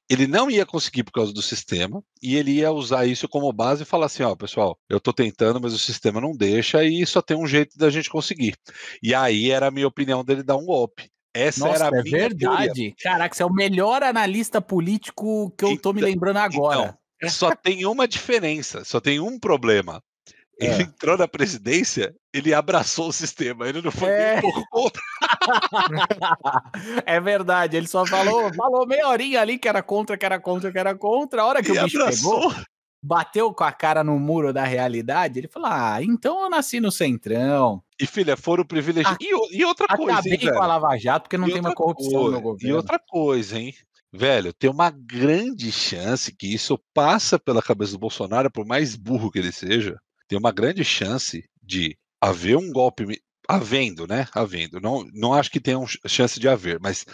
Ele 0.10 0.28
não 0.28 0.52
ia 0.52 0.66
conseguir 0.66 1.04
por 1.04 1.14
causa 1.14 1.32
do 1.34 1.42
sistema 1.42 2.04
e 2.22 2.36
ele 2.36 2.52
ia 2.52 2.72
usar 2.72 3.06
isso 3.06 3.28
como 3.28 3.54
base 3.54 3.84
e 3.84 3.86
falar 3.86 4.08
assim, 4.08 4.24
ó, 4.24 4.36
pessoal, 4.36 4.78
eu 4.90 5.00
tô 5.00 5.14
tentando, 5.14 5.62
mas 5.62 5.74
o 5.74 5.80
sistema 5.80 6.20
não 6.20 6.36
deixa 6.36 6.84
e 6.84 7.06
só 7.06 7.22
tem 7.22 7.38
um 7.38 7.48
jeito 7.48 7.78
da 7.78 7.90
gente 7.90 8.10
conseguir. 8.10 8.56
E 9.02 9.16
aí 9.16 9.50
era 9.50 9.68
a 9.68 9.72
minha 9.72 9.88
opinião 9.88 10.24
dele 10.24 10.44
dar 10.44 10.58
um 10.58 10.66
golpe. 10.66 11.10
Essa 11.34 11.66
Nossa, 11.66 11.86
era 11.86 11.96
a 11.96 12.00
é 12.00 12.04
minha 12.04 12.18
verdade. 12.18 12.74
Teoria. 12.74 12.94
Caraca, 13.02 13.36
você 13.36 13.44
é 13.44 13.46
o 13.46 13.54
melhor 13.54 14.04
analista 14.04 14.62
político 14.62 15.52
que 15.58 15.66
eu 15.66 15.70
então, 15.70 15.82
tô 15.82 15.94
me 15.94 16.02
então, 16.02 16.12
lembrando 16.12 16.38
agora. 16.38 16.98
Então, 17.18 17.30
só 17.30 17.56
tem 17.56 17.86
uma 17.86 18.08
diferença, 18.08 18.84
só 18.84 19.00
tem 19.00 19.20
um 19.20 19.40
problema. 19.40 20.04
É. 20.60 20.68
Ele 20.68 20.84
entrou 20.84 21.18
na 21.18 21.28
presidência, 21.28 22.16
ele 22.34 22.54
abraçou 22.54 23.10
o 23.10 23.14
sistema, 23.14 23.68
ele 23.68 23.82
não 23.82 23.92
foi 23.92 24.10
é. 24.10 24.42
um 24.44 24.64
contra. 24.70 25.02
é 27.06 27.20
verdade, 27.20 27.76
ele 27.76 27.88
só 27.88 28.06
falou, 28.06 28.54
falou 28.54 28.86
meia 28.86 29.08
horinha 29.08 29.42
ali 29.42 29.58
que 29.58 29.68
era 29.68 29.82
contra, 29.82 30.18
que 30.18 30.26
era 30.26 30.40
contra, 30.40 30.72
que 30.72 30.78
era 30.78 30.96
contra. 30.96 31.42
A 31.42 31.46
hora 31.46 31.64
que 31.64 31.72
e 31.72 31.78
o 31.78 31.84
bicho 31.84 32.00
abraçou. 32.00 32.50
pegou, 32.50 32.66
bateu 33.04 33.54
com 33.54 33.64
a 33.64 33.72
cara 33.72 34.04
no 34.04 34.18
muro 34.18 34.54
da 34.54 34.64
realidade, 34.64 35.40
ele 35.40 35.48
falou: 35.48 35.70
Ah, 35.72 35.98
então 36.02 36.44
eu 36.44 36.50
nasci 36.50 36.80
no 36.80 36.92
Centrão. 36.92 37.84
E 38.00 38.06
filha, 38.06 38.38
foram 38.38 38.64
privilegiados. 38.66 39.18
E, 39.22 39.58
e, 39.58 39.66
outra 39.66 39.88
coisa. 39.88 40.20
Acabei 40.20 40.34
hein, 40.34 40.54
com 40.54 40.64
a 40.64 40.68
Lava 40.68 40.98
Jato, 40.98 41.24
porque 41.24 41.38
não 41.38 41.50
e 41.50 41.52
tem 41.52 41.62
uma 41.62 41.74
corrupção 41.74 42.22
coisa, 42.22 42.36
no 42.38 42.42
governo. 42.42 42.70
E 42.70 42.74
outra 42.74 43.00
coisa, 43.00 43.60
hein? 43.60 43.74
Velho, 44.12 44.54
tem 44.54 44.70
uma 44.70 44.92
grande 44.92 45.72
chance 45.72 46.32
que 46.36 46.54
isso 46.54 46.80
passa 46.94 47.40
pela 47.40 47.64
cabeça 47.64 47.94
do 47.94 48.00
Bolsonaro, 48.00 48.52
por 48.52 48.66
mais 48.66 48.96
burro 48.96 49.32
que 49.32 49.40
ele 49.40 49.52
seja, 49.52 50.00
tem 50.34 50.40
uma 50.40 50.52
grande 50.52 50.84
chance 50.84 51.48
de 51.62 51.96
haver 52.20 52.58
um 52.58 52.72
golpe, 52.72 53.22
havendo, 53.48 54.08
né? 54.08 54.28
Havendo. 54.34 54.82
Não, 54.82 55.06
não 55.14 55.32
acho 55.32 55.52
que 55.52 55.60
tenha 55.60 55.78
um 55.78 55.86
chance 56.08 56.40
de 56.40 56.50
haver, 56.50 56.80
mas 56.80 57.06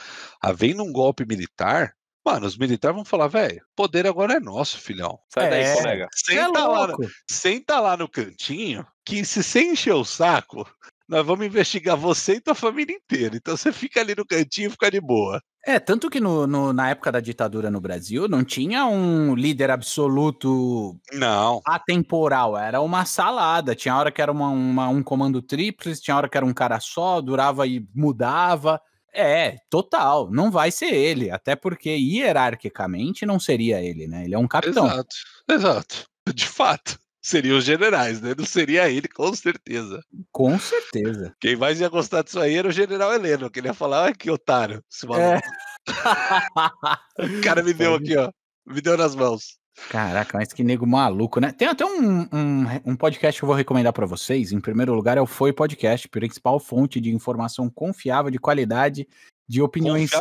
havendo 0.42 0.84
um 0.84 0.92
golpe 0.94 1.26
militar, 1.26 1.94
mano, 2.26 2.46
os 2.48 2.58
militares 2.58 2.96
vão 2.96 3.04
falar, 3.04 3.28
velho, 3.28 3.62
poder 3.76 4.08
agora 4.08 4.36
é 4.36 4.40
nosso, 4.40 4.80
filhão. 4.80 5.20
Sai 5.28 5.48
é, 5.48 5.50
daí, 5.50 5.76
colega. 5.76 6.08
Senta, 6.16 6.42
é 6.42 6.48
lá, 6.48 6.88
senta 7.30 7.80
lá 7.82 7.98
no 7.98 8.08
cantinho, 8.08 8.88
que 9.04 9.26
se 9.26 9.44
você 9.44 9.64
encher 9.64 9.96
o 9.96 10.06
saco, 10.06 10.66
nós 11.06 11.26
vamos 11.26 11.46
investigar 11.46 11.98
você 11.98 12.36
e 12.36 12.42
tua 12.42 12.56
família 12.56 12.96
inteira. 12.96 13.36
Então 13.36 13.58
você 13.58 13.74
fica 13.74 14.00
ali 14.00 14.16
no 14.16 14.26
cantinho 14.26 14.68
e 14.68 14.72
fica 14.72 14.90
de 14.90 15.02
boa. 15.02 15.44
É, 15.70 15.80
tanto 15.80 16.10
que 16.10 16.20
no, 16.20 16.48
no, 16.48 16.74
na 16.74 16.90
época 16.90 17.12
da 17.12 17.20
ditadura 17.20 17.70
no 17.70 17.80
Brasil 17.80 18.28
não 18.28 18.44
tinha 18.44 18.88
um 18.88 19.36
líder 19.36 19.70
absoluto 19.70 21.00
não 21.14 21.62
atemporal, 21.64 22.58
era 22.58 22.82
uma 22.82 23.06
salada. 23.06 23.76
Tinha 23.76 23.96
hora 23.96 24.12
que 24.12 24.20
era 24.20 24.32
uma, 24.32 24.50
uma, 24.50 24.90
um 24.90 25.04
comando 25.04 25.44
tríplice, 25.44 26.02
tinha 26.02 26.18
hora 26.18 26.28
que 26.28 26.36
era 26.36 26.44
um 26.44 26.56
cara 26.56 26.80
só, 26.80 27.22
durava 27.22 27.68
e 27.68 27.88
mudava. 27.94 28.82
É, 29.14 29.58
total, 29.70 30.32
não 30.32 30.50
vai 30.50 30.72
ser 30.72 30.92
ele, 30.92 31.30
até 31.30 31.56
porque 31.56 31.92
hierarquicamente 31.92 33.24
não 33.24 33.40
seria 33.40 33.80
ele, 33.80 34.08
né? 34.08 34.26
Ele 34.26 34.34
é 34.34 34.40
um 34.40 34.48
capitão. 34.48 34.88
Exato, 34.88 35.16
exato, 35.48 36.06
de 36.34 36.48
fato. 36.48 36.98
Seriam 37.30 37.58
os 37.58 37.64
generais, 37.64 38.20
né? 38.22 38.34
Não 38.38 38.46
seria 38.46 38.90
ele, 38.90 39.08
com 39.08 39.34
certeza. 39.34 40.04
Com 40.32 40.58
certeza. 40.60 41.34
Quem 41.40 41.56
mais 41.56 41.80
ia 41.80 41.88
gostar 41.88 42.24
disso 42.24 42.40
aí 42.40 42.56
era 42.56 42.68
o 42.68 42.72
general 42.72 43.14
Heleno, 43.14 43.50
que 43.50 43.60
ele 43.60 43.68
ia 43.68 43.74
falar, 43.74 44.04
olha 44.04 44.16
que 44.16 44.32
otário, 44.32 44.84
esse 44.92 45.06
maluco. 45.06 45.26
É. 45.28 45.40
o 47.40 47.42
cara 47.42 47.64
me 47.64 47.74
deu 47.74 47.96
aqui, 47.96 48.18
ó. 48.18 48.32
Me 48.66 48.82
deu 48.82 48.98
nas 48.98 49.16
mãos. 49.16 49.60
Caraca, 49.90 50.38
mas 50.38 50.52
que 50.52 50.64
nego 50.64 50.86
maluco, 50.86 51.40
né? 51.40 51.52
Tem 51.52 51.68
até 51.68 51.86
um, 51.86 52.22
um, 52.34 52.66
um 52.86 52.96
podcast 52.96 53.40
que 53.40 53.46
eu 53.46 53.48
vou 53.48 53.56
recomendar 53.56 53.94
para 53.94 54.06
vocês. 54.06 54.52
Em 54.52 54.60
primeiro 54.60 54.94
lugar, 54.94 55.18
é 55.18 55.22
o 55.22 55.26
Foi 55.26 55.54
Podcast, 55.54 56.08
principal 56.10 56.60
fonte 56.60 57.00
de 57.00 57.14
informação 57.14 57.70
confiável, 57.70 58.30
de 58.30 58.40
qualidade, 58.40 59.08
de 59.48 59.62
opiniões 59.62 60.12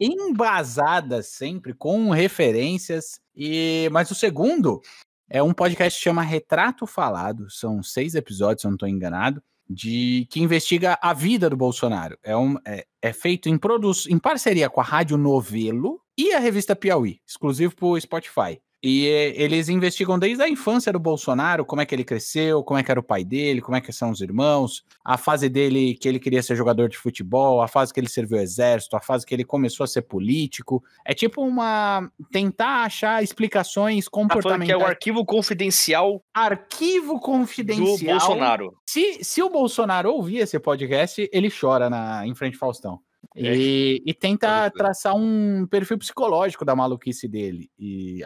embasadas 0.00 1.26
sempre, 1.28 1.74
com 1.74 2.10
referências. 2.10 3.20
E 3.34 3.88
Mas 3.90 4.10
o 4.10 4.14
segundo 4.14 4.80
é 5.30 5.42
um 5.42 5.54
podcast 5.54 5.96
que 5.96 6.04
chama 6.04 6.22
Retrato 6.22 6.86
Falado. 6.86 7.48
São 7.48 7.82
seis 7.82 8.14
episódios, 8.14 8.62
se 8.62 8.66
eu 8.66 8.70
não 8.70 8.76
estou 8.76 8.88
enganado 8.88 9.40
de 9.72 10.26
que 10.28 10.40
investiga 10.40 10.98
a 11.00 11.14
vida 11.14 11.48
do 11.48 11.56
Bolsonaro. 11.56 12.18
É, 12.24 12.36
um, 12.36 12.56
é, 12.66 12.84
é 13.00 13.12
feito 13.12 13.48
em, 13.48 13.56
produz, 13.56 14.06
em 14.08 14.18
parceria 14.18 14.68
com 14.68 14.80
a 14.80 14.84
Rádio 14.84 15.16
Novelo 15.16 16.02
e 16.18 16.32
a 16.32 16.40
revista 16.40 16.74
Piauí, 16.74 17.20
exclusivo 17.24 17.76
para 17.76 17.86
o 17.86 18.00
Spotify. 18.00 18.60
E 18.82 19.04
eles 19.36 19.68
investigam 19.68 20.18
desde 20.18 20.42
a 20.42 20.48
infância 20.48 20.90
do 20.90 20.98
Bolsonaro, 20.98 21.66
como 21.66 21.82
é 21.82 21.86
que 21.86 21.94
ele 21.94 22.04
cresceu, 22.04 22.64
como 22.64 22.78
é 22.78 22.82
que 22.82 22.90
era 22.90 22.98
o 22.98 23.02
pai 23.02 23.22
dele, 23.22 23.60
como 23.60 23.76
é 23.76 23.80
que 23.80 23.92
são 23.92 24.10
os 24.10 24.22
irmãos, 24.22 24.84
a 25.04 25.18
fase 25.18 25.50
dele 25.50 25.94
que 25.94 26.08
ele 26.08 26.18
queria 26.18 26.42
ser 26.42 26.56
jogador 26.56 26.88
de 26.88 26.96
futebol, 26.96 27.60
a 27.60 27.68
fase 27.68 27.92
que 27.92 28.00
ele 28.00 28.08
serviu 28.08 28.38
o 28.38 28.40
exército, 28.40 28.96
a 28.96 29.00
fase 29.00 29.26
que 29.26 29.34
ele 29.34 29.44
começou 29.44 29.84
a 29.84 29.86
ser 29.86 30.02
político. 30.02 30.82
É 31.04 31.12
tipo 31.12 31.42
uma 31.42 32.10
tentar 32.32 32.84
achar 32.84 33.22
explicações 33.22 34.08
comportamentais. 34.08 34.60
Tá 34.60 34.64
que 34.64 34.72
é 34.72 34.76
o 34.76 34.88
arquivo 34.88 35.26
confidencial. 35.26 36.24
Arquivo 36.32 37.20
confidencial 37.20 37.98
do 37.98 38.04
Bolsonaro. 38.04 38.76
Se, 38.86 39.22
se 39.22 39.42
o 39.42 39.50
Bolsonaro 39.50 40.10
ouvir 40.10 40.38
esse 40.38 40.58
podcast, 40.58 41.28
ele 41.30 41.50
chora 41.50 41.90
na 41.90 42.26
em 42.26 42.34
frente 42.34 42.56
Faustão. 42.56 42.98
É. 43.40 43.56
E, 43.56 44.02
e, 44.04 44.12
tenta 44.12 44.70
traçar 44.70 45.14
um 45.16 45.66
perfil 45.66 45.98
psicológico 45.98 46.64
da 46.64 46.76
maluquice 46.76 47.26
dele. 47.26 47.70
E 47.78 48.22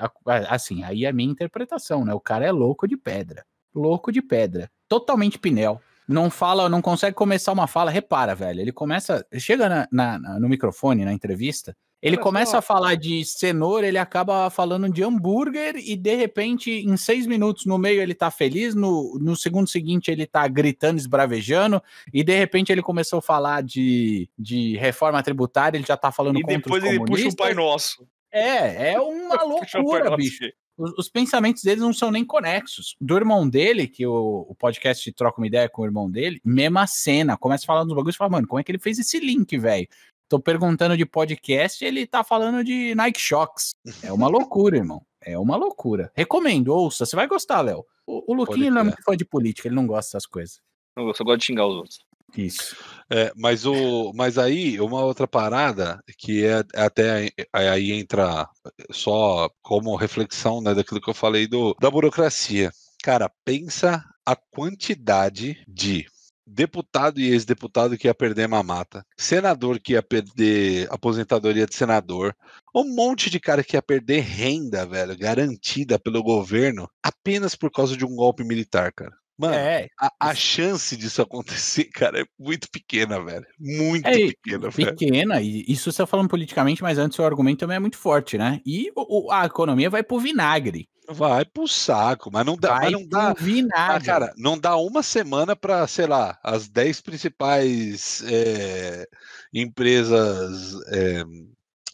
assim, 0.49 0.83
aí 0.83 1.05
é 1.05 1.09
a 1.09 1.13
minha 1.13 1.31
interpretação, 1.31 2.05
né? 2.05 2.13
O 2.13 2.21
cara 2.21 2.45
é 2.45 2.51
louco 2.51 2.89
de 2.89 2.97
pedra. 2.97 3.45
Louco 3.73 4.11
de 4.11 4.21
pedra. 4.21 4.69
Totalmente 4.89 5.39
pinel. 5.39 5.81
Não 6.07 6.31
fala, 6.31 6.69
não 6.69 6.83
consegue 6.83 7.15
começar 7.15 7.53
uma 7.53 7.67
fala. 7.67 7.91
Repara, 7.91 8.35
velho. 8.35 8.61
Ele 8.61 8.73
começa. 8.73 9.25
Chega 9.39 9.69
na, 9.69 9.89
na, 9.91 10.41
no 10.41 10.49
microfone, 10.49 11.05
na 11.05 11.13
entrevista. 11.13 11.77
Ele 12.05 12.19
começa 12.19 12.59
a 12.59 12.63
falar 12.63 12.97
de 12.97 13.25
cenoura, 13.25 13.89
ele 13.89 13.97
acaba 13.97 14.51
falando 14.51 14.91
de 14.91 15.03
hambúrguer 15.03 15.77
e 15.77 15.97
de 15.97 16.15
repente, 16.15 16.71
em 16.71 16.99
seis 16.99 17.27
minutos 17.27 17.65
no 17.65 17.79
meio, 17.79 18.03
ele 18.03 18.15
tá 18.15 18.31
feliz, 18.31 18.75
no, 18.75 19.19
no 19.19 19.35
segundo 19.35 19.67
seguinte, 19.67 20.11
ele 20.11 20.27
tá 20.27 20.47
gritando, 20.47 20.99
esbravejando, 20.99 21.83
e 22.13 22.23
de 22.23 22.37
repente 22.37 22.71
ele 22.71 22.83
começou 22.83 23.21
a 23.21 23.23
falar 23.23 23.63
de, 23.63 24.29
de 24.39 24.77
reforma 24.77 25.23
tributária, 25.23 25.79
ele 25.79 25.87
já 25.87 25.97
tá 25.97 26.13
falando 26.13 26.39
e 26.39 26.43
contra 26.43 26.59
os 26.59 26.63
comunistas. 26.63 26.95
E 26.95 26.99
depois 26.99 27.15
ele 27.15 27.25
puxa 27.25 27.35
o 27.35 27.37
Pai 27.37 27.55
Nosso. 27.55 28.07
É, 28.31 28.93
é 28.93 29.01
uma 29.01 29.43
loucura, 29.43 30.15
bicho. 30.15 30.45
Os, 30.77 30.93
os, 30.99 31.09
pensamentos 31.09 31.63
deles 31.63 31.81
não 31.81 31.93
são 31.93 32.11
nem 32.11 32.25
conexos. 32.25 32.97
Do 33.01 33.17
irmão 33.17 33.49
dele, 33.49 33.87
que 33.87 34.05
o, 34.05 34.45
o 34.49 34.55
podcast 34.57 35.11
troca 35.13 35.41
uma 35.41 35.47
ideia 35.47 35.69
com 35.69 35.83
o 35.83 35.85
irmão 35.85 36.11
dele, 36.11 36.41
mesma 36.45 36.87
cena. 36.87 37.37
Começa 37.37 37.65
a 37.65 37.67
falar 37.67 37.85
dos 37.85 37.95
bagulhos 37.95 38.17
e 38.17 38.19
fala, 38.19 38.31
mano, 38.31 38.49
como 38.49 38.59
é 38.59 38.65
que 38.65 38.73
ele 38.73 38.81
fez 38.81 38.99
esse 38.99 39.21
link, 39.21 39.57
velho? 39.57 39.87
Tô 40.29 40.41
perguntando 40.41 40.97
de 40.97 41.05
podcast, 41.05 41.85
ele 41.85 42.07
tá 42.07 42.25
falando 42.25 42.65
de 42.65 42.95
Nike 42.95 43.21
Shocks. 43.21 43.71
É 44.03 44.13
uma 44.13 44.29
loucura, 44.29 44.77
irmão. 44.77 45.05
É 45.21 45.39
uma 45.39 45.57
loucura. 45.57 46.11
Recomendo, 46.15 46.69
ouça, 46.69 47.07
você 47.07 47.15
vai 47.15 47.27
gostar, 47.27 47.61
Léo. 47.61 47.85
O, 48.07 48.33
o 48.33 48.35
Luquinho 48.35 48.71
não 48.71 48.81
é 48.81 48.85
muito 48.85 49.03
fã 49.03 49.17
de 49.17 49.25
política, 49.25 49.69
ele 49.69 49.75
não 49.75 49.87
gosta 49.87 50.11
dessas 50.11 50.27
coisas. 50.27 50.61
Não, 50.97 51.09
eu 51.09 51.15
só 51.15 51.25
gosto 51.25 51.41
de 51.41 51.47
xingar 51.47 51.67
os 51.67 51.77
outros. 51.77 51.99
Isso. 52.37 52.77
É, 53.11 53.33
mas, 53.37 53.65
o, 53.65 54.13
mas 54.15 54.39
aí, 54.39 54.81
uma 54.81 55.03
outra 55.05 55.27
parada, 55.27 56.03
que 56.19 56.45
é 56.45 56.65
até 56.75 57.31
aí 57.53 57.93
entra 57.93 58.49
só 58.91 59.49
como 59.63 59.97
reflexão 59.97 60.61
né, 60.61 60.75
daquilo 60.75 61.01
que 61.01 61.11
eu 61.11 61.15
falei 61.15 61.47
do, 61.47 61.77
da 61.81 61.91
burocracia. 61.91 62.73
Cara, 63.03 63.31
pensa 63.45 64.05
a 64.27 64.35
quantidade 64.35 65.63
de 65.69 66.07
deputado 66.47 67.21
e 67.21 67.31
ex-deputado 67.31 67.97
que 67.97 68.07
ia 68.07 68.15
perder 68.15 68.49
mamata, 68.49 69.05
senador 69.17 69.81
que 69.81 69.93
ia 69.93 70.03
perder 70.03 70.87
aposentadoria 70.91 71.67
de 71.67 71.75
senador, 71.75 72.35
um 72.75 72.95
monte 72.95 73.31
de 73.31 73.41
cara 73.41 73.65
que 73.65 73.77
ia 73.77 73.83
perder 73.83 74.21
renda, 74.21 74.85
velho, 74.87 75.17
garantida 75.17 75.99
pelo 75.99 76.23
governo 76.23 76.89
apenas 77.03 77.55
por 77.55 77.71
causa 77.71 77.97
de 77.97 78.05
um 78.05 78.15
golpe 78.15 78.45
militar, 78.45 78.93
cara. 78.93 79.13
Mano, 79.37 79.55
é. 79.55 79.89
a, 80.01 80.13
a, 80.21 80.35
chance 80.35 80.97
disso 80.97 81.21
acontecer, 81.21 81.85
cara, 81.93 82.21
é 82.21 82.25
muito 82.39 82.69
pequena, 82.71 83.21
velho. 83.21 83.45
Muito 83.59 84.07
é, 84.07 84.29
pequena, 84.29 84.71
velho. 84.71 84.97
Pequena, 84.97 85.41
e 85.41 85.65
isso 85.67 85.91
você 85.91 85.99
tá 85.99 86.07
falando 86.07 86.29
politicamente, 86.29 86.83
mas 86.83 86.99
antes 86.99 87.19
o 87.19 87.25
argumento 87.25 87.59
também 87.61 87.77
é 87.77 87.81
muito 87.81 87.99
forte, 87.99 88.39
né? 88.39 88.61
E 88.65 88.93
o, 88.95 89.31
a 89.33 89.45
economia 89.45 89.91
vai 89.91 90.05
pro 90.05 90.21
vinagre. 90.21 90.89
Vai 91.09 91.45
pro 91.45 91.69
saco, 91.69 92.31
mas 92.33 92.47
não 92.47 92.57
dá. 92.57 92.71
Vai 92.71 92.85
mas 92.85 92.93
não 92.93 93.07
dá 93.07 93.33
vinagre. 93.35 93.73
Ah, 93.75 94.01
cara, 94.01 94.33
não 94.37 94.59
dá 94.59 94.77
uma 94.77 95.03
semana 95.03 95.55
para, 95.55 95.87
sei 95.87 96.07
lá, 96.07 96.39
as 96.43 96.69
10 96.69 97.01
principais 97.03 98.23
é, 98.27 99.07
empresas 99.53 100.75
é, 100.89 101.23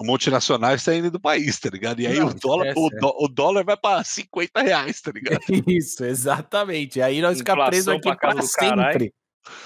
multinacionais 0.00 0.82
saindo 0.82 1.10
do 1.10 1.20
país, 1.20 1.58
tá 1.58 1.68
ligado? 1.70 2.00
E 2.00 2.06
aí 2.06 2.18
não, 2.18 2.28
o, 2.28 2.34
dólar, 2.34 2.72
o, 2.76 3.24
o, 3.24 3.28
dólar 3.28 3.64
vai 3.64 3.76
para 3.76 4.02
50 4.04 4.62
reais, 4.62 5.00
tá 5.00 5.10
ligado? 5.12 5.40
Isso, 5.66 6.04
exatamente. 6.04 7.02
Aí 7.02 7.20
nós 7.20 7.38
ficamos 7.38 7.66
presos 7.66 7.88
aqui 7.88 8.16
para 8.16 8.42
sempre. 8.42 9.12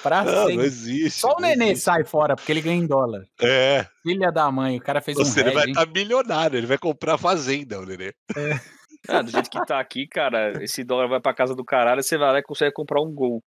Pra 0.02 0.24
não, 0.24 0.42
sempre. 0.42 0.56
Não 0.56 0.64
existe. 0.64 1.20
Só 1.20 1.36
o 1.36 1.40
nenê 1.40 1.66
existe. 1.66 1.84
sai 1.84 2.04
fora, 2.04 2.36
porque 2.36 2.50
ele 2.50 2.60
ganha 2.60 2.76
em 2.76 2.86
dólar. 2.86 3.24
É. 3.40 3.86
Filha 4.02 4.30
da 4.30 4.50
mãe, 4.50 4.78
o 4.78 4.80
cara 4.80 5.00
fez 5.00 5.16
Você, 5.16 5.42
um 5.42 5.46
Ele 5.46 5.54
vai 5.54 5.68
estar 5.68 5.86
tá 5.86 5.92
milionário, 5.92 6.56
ele 6.56 6.66
vai 6.66 6.78
comprar 6.78 7.18
fazenda, 7.18 7.80
o 7.80 7.84
nenê. 7.84 8.14
É. 8.36 8.60
Ah, 9.08 9.22
do 9.22 9.30
jeito 9.30 9.50
que 9.50 9.64
tá 9.66 9.78
aqui, 9.78 10.06
cara, 10.06 10.62
esse 10.62 10.82
dólar 10.82 11.08
vai 11.08 11.20
pra 11.20 11.34
casa 11.34 11.54
do 11.54 11.64
caralho, 11.64 12.02
você 12.02 12.16
vai 12.16 12.32
lá 12.32 12.38
e 12.38 12.42
consegue 12.42 12.72
comprar 12.72 13.00
um 13.02 13.12
gol. 13.12 13.42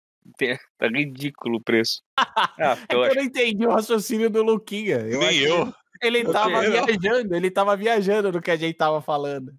Tá 0.78 0.88
ridículo 0.88 1.58
o 1.58 1.62
preço. 1.62 2.00
Ah, 2.18 2.48
é 2.88 2.94
eu, 2.94 3.04
eu 3.04 3.14
não 3.14 3.22
entendi 3.22 3.66
o 3.66 3.70
raciocínio 3.70 4.30
do 4.30 4.42
Luquinha. 4.42 4.96
Eu 4.96 5.20
Nem 5.20 5.38
eu. 5.38 5.72
Ele, 6.02 6.18
ele 6.18 6.32
tava 6.32 6.60
viajando, 6.60 7.36
ele 7.36 7.50
tava 7.50 7.76
viajando 7.76 8.32
no 8.32 8.42
que 8.42 8.50
a 8.50 8.56
gente 8.56 8.76
tava 8.76 9.00
falando. 9.00 9.52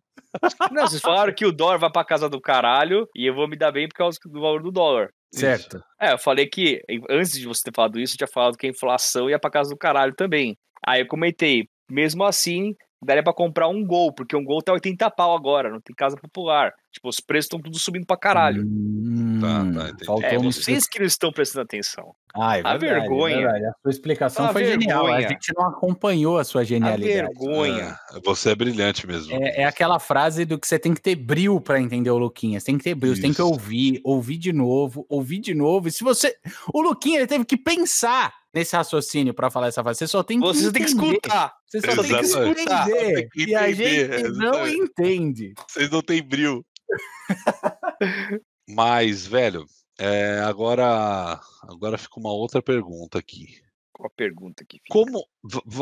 Não, 0.72 0.88
vocês 0.88 1.02
falaram 1.02 1.34
que 1.34 1.46
o 1.46 1.52
dólar 1.52 1.78
vai 1.78 1.92
pra 1.92 2.04
casa 2.04 2.30
do 2.30 2.42
caralho 2.42 3.08
e 3.16 3.26
eu 3.26 3.34
vou 3.34 3.48
me 3.48 3.56
dar 3.56 3.72
bem 3.72 3.88
por 3.88 3.96
causa 3.96 4.20
do 4.26 4.42
valor 4.42 4.62
do 4.62 4.72
dólar. 4.72 5.10
Certo. 5.34 5.82
É, 6.00 6.14
eu 6.14 6.18
falei 6.18 6.48
que, 6.48 6.82
antes 7.10 7.34
de 7.34 7.46
você 7.46 7.64
ter 7.64 7.76
falado 7.76 8.00
isso, 8.00 8.14
eu 8.14 8.18
tinha 8.18 8.28
falado 8.28 8.58
que 8.58 8.68
a 8.68 8.70
inflação 8.70 9.30
ia 9.30 9.40
pra 9.40 9.50
casa 9.50 9.70
do 9.70 9.78
caralho 9.78 10.14
também. 10.14 10.58
Aí 10.86 11.02
eu 11.02 11.08
comentei, 11.08 11.68
mesmo 11.90 12.24
assim, 12.24 12.76
daria 13.06 13.24
para 13.24 13.34
comprar 13.34 13.68
um 13.68 13.86
gol, 13.86 14.12
porque 14.12 14.36
um 14.36 14.44
gol 14.44 14.62
tá 14.62 14.74
80 14.74 15.10
pau 15.12 15.36
agora, 15.36 15.70
não 15.70 15.80
tem 15.80 15.96
casa 15.96 16.18
popular. 16.18 16.74
Tipo, 16.92 17.10
os 17.10 17.20
preços 17.20 17.46
estão 17.46 17.60
tudo 17.60 17.78
subindo 17.78 18.06
pra 18.06 18.16
caralho. 18.16 18.64
Hum, 18.66 19.40
tá, 19.42 20.06
tá, 20.06 20.28
é, 20.28 20.38
vocês 20.38 20.88
que 20.88 21.00
não 21.00 21.06
estão 21.06 21.32
prestando 21.32 21.64
atenção. 21.64 22.16
Ah, 22.34 22.58
é 22.58 22.62
verdade, 22.62 22.86
a 22.86 22.90
é 22.90 23.00
vergonha. 23.00 23.36
Verdade. 23.36 23.66
A 23.66 23.74
sua 23.82 23.92
explicação 23.92 24.46
a 24.46 24.54
foi 24.54 24.64
vergonha. 24.64 24.82
genial. 24.82 25.08
A 25.08 25.22
gente 25.22 25.54
não 25.56 25.68
acompanhou 25.68 26.38
a 26.38 26.44
sua 26.44 26.64
genialidade. 26.64 27.20
A 27.20 27.28
vergonha. 27.28 28.00
É, 28.14 28.20
você 28.24 28.52
é 28.52 28.56
brilhante 28.56 29.06
mesmo. 29.06 29.34
É, 29.36 29.62
é, 29.62 29.66
aquela 29.66 30.00
frase 30.00 30.46
do 30.46 30.58
que 30.58 30.66
você 30.66 30.80
tem 30.80 30.94
que 30.94 31.02
ter 31.02 31.16
bril 31.16 31.60
para 31.60 31.82
entender 31.82 32.10
o 32.10 32.18
Luquinhas. 32.18 32.64
Tem 32.64 32.78
que 32.78 32.84
ter 32.84 32.96
bril, 32.96 33.14
você 33.14 33.22
tem 33.22 33.34
que 33.34 33.42
ouvir, 33.42 34.00
ouvir 34.04 34.38
de 34.38 34.54
novo, 34.54 35.06
ouvir 35.10 35.40
de 35.40 35.54
novo. 35.54 35.90
E 35.90 35.92
se 35.92 36.04
você. 36.04 36.34
O 36.74 36.82
Luquinha 36.82 37.20
ele 37.20 37.28
teve 37.28 37.44
que 37.44 37.58
pensar 37.58 38.34
nesse 38.56 38.74
raciocínio 38.74 39.34
para 39.34 39.52
falar 39.52 39.68
essa 39.68 39.84
frase. 39.84 40.00
Você 40.00 40.08
só 40.08 40.24
tem 40.24 40.40
que 40.40 40.48
Você 40.48 40.72
tem 40.72 40.82
que 40.82 40.90
escutar. 40.90 41.54
Você 41.68 41.82
só 41.82 42.02
tem 42.02 42.16
que 42.16 42.26
escutar. 42.26 42.86
Tem 42.86 43.30
que 43.30 43.46
e 43.50 43.56
a 43.56 43.70
gente 43.72 44.30
não 44.30 44.66
entende. 44.66 45.54
Vocês 45.68 45.90
não 45.90 46.02
têm 46.02 46.24
bril. 46.24 46.66
Mas, 48.68 49.28
velho, 49.28 49.66
é, 50.00 50.40
agora, 50.40 51.40
agora 51.64 51.98
fica 51.98 52.18
uma 52.18 52.32
outra 52.32 52.62
pergunta 52.62 53.20
aqui. 53.20 53.62
Qual 53.92 54.08
a 54.08 54.10
pergunta 54.10 54.64
que 54.66 54.78
fica? 54.78 54.90
Como 54.90 55.26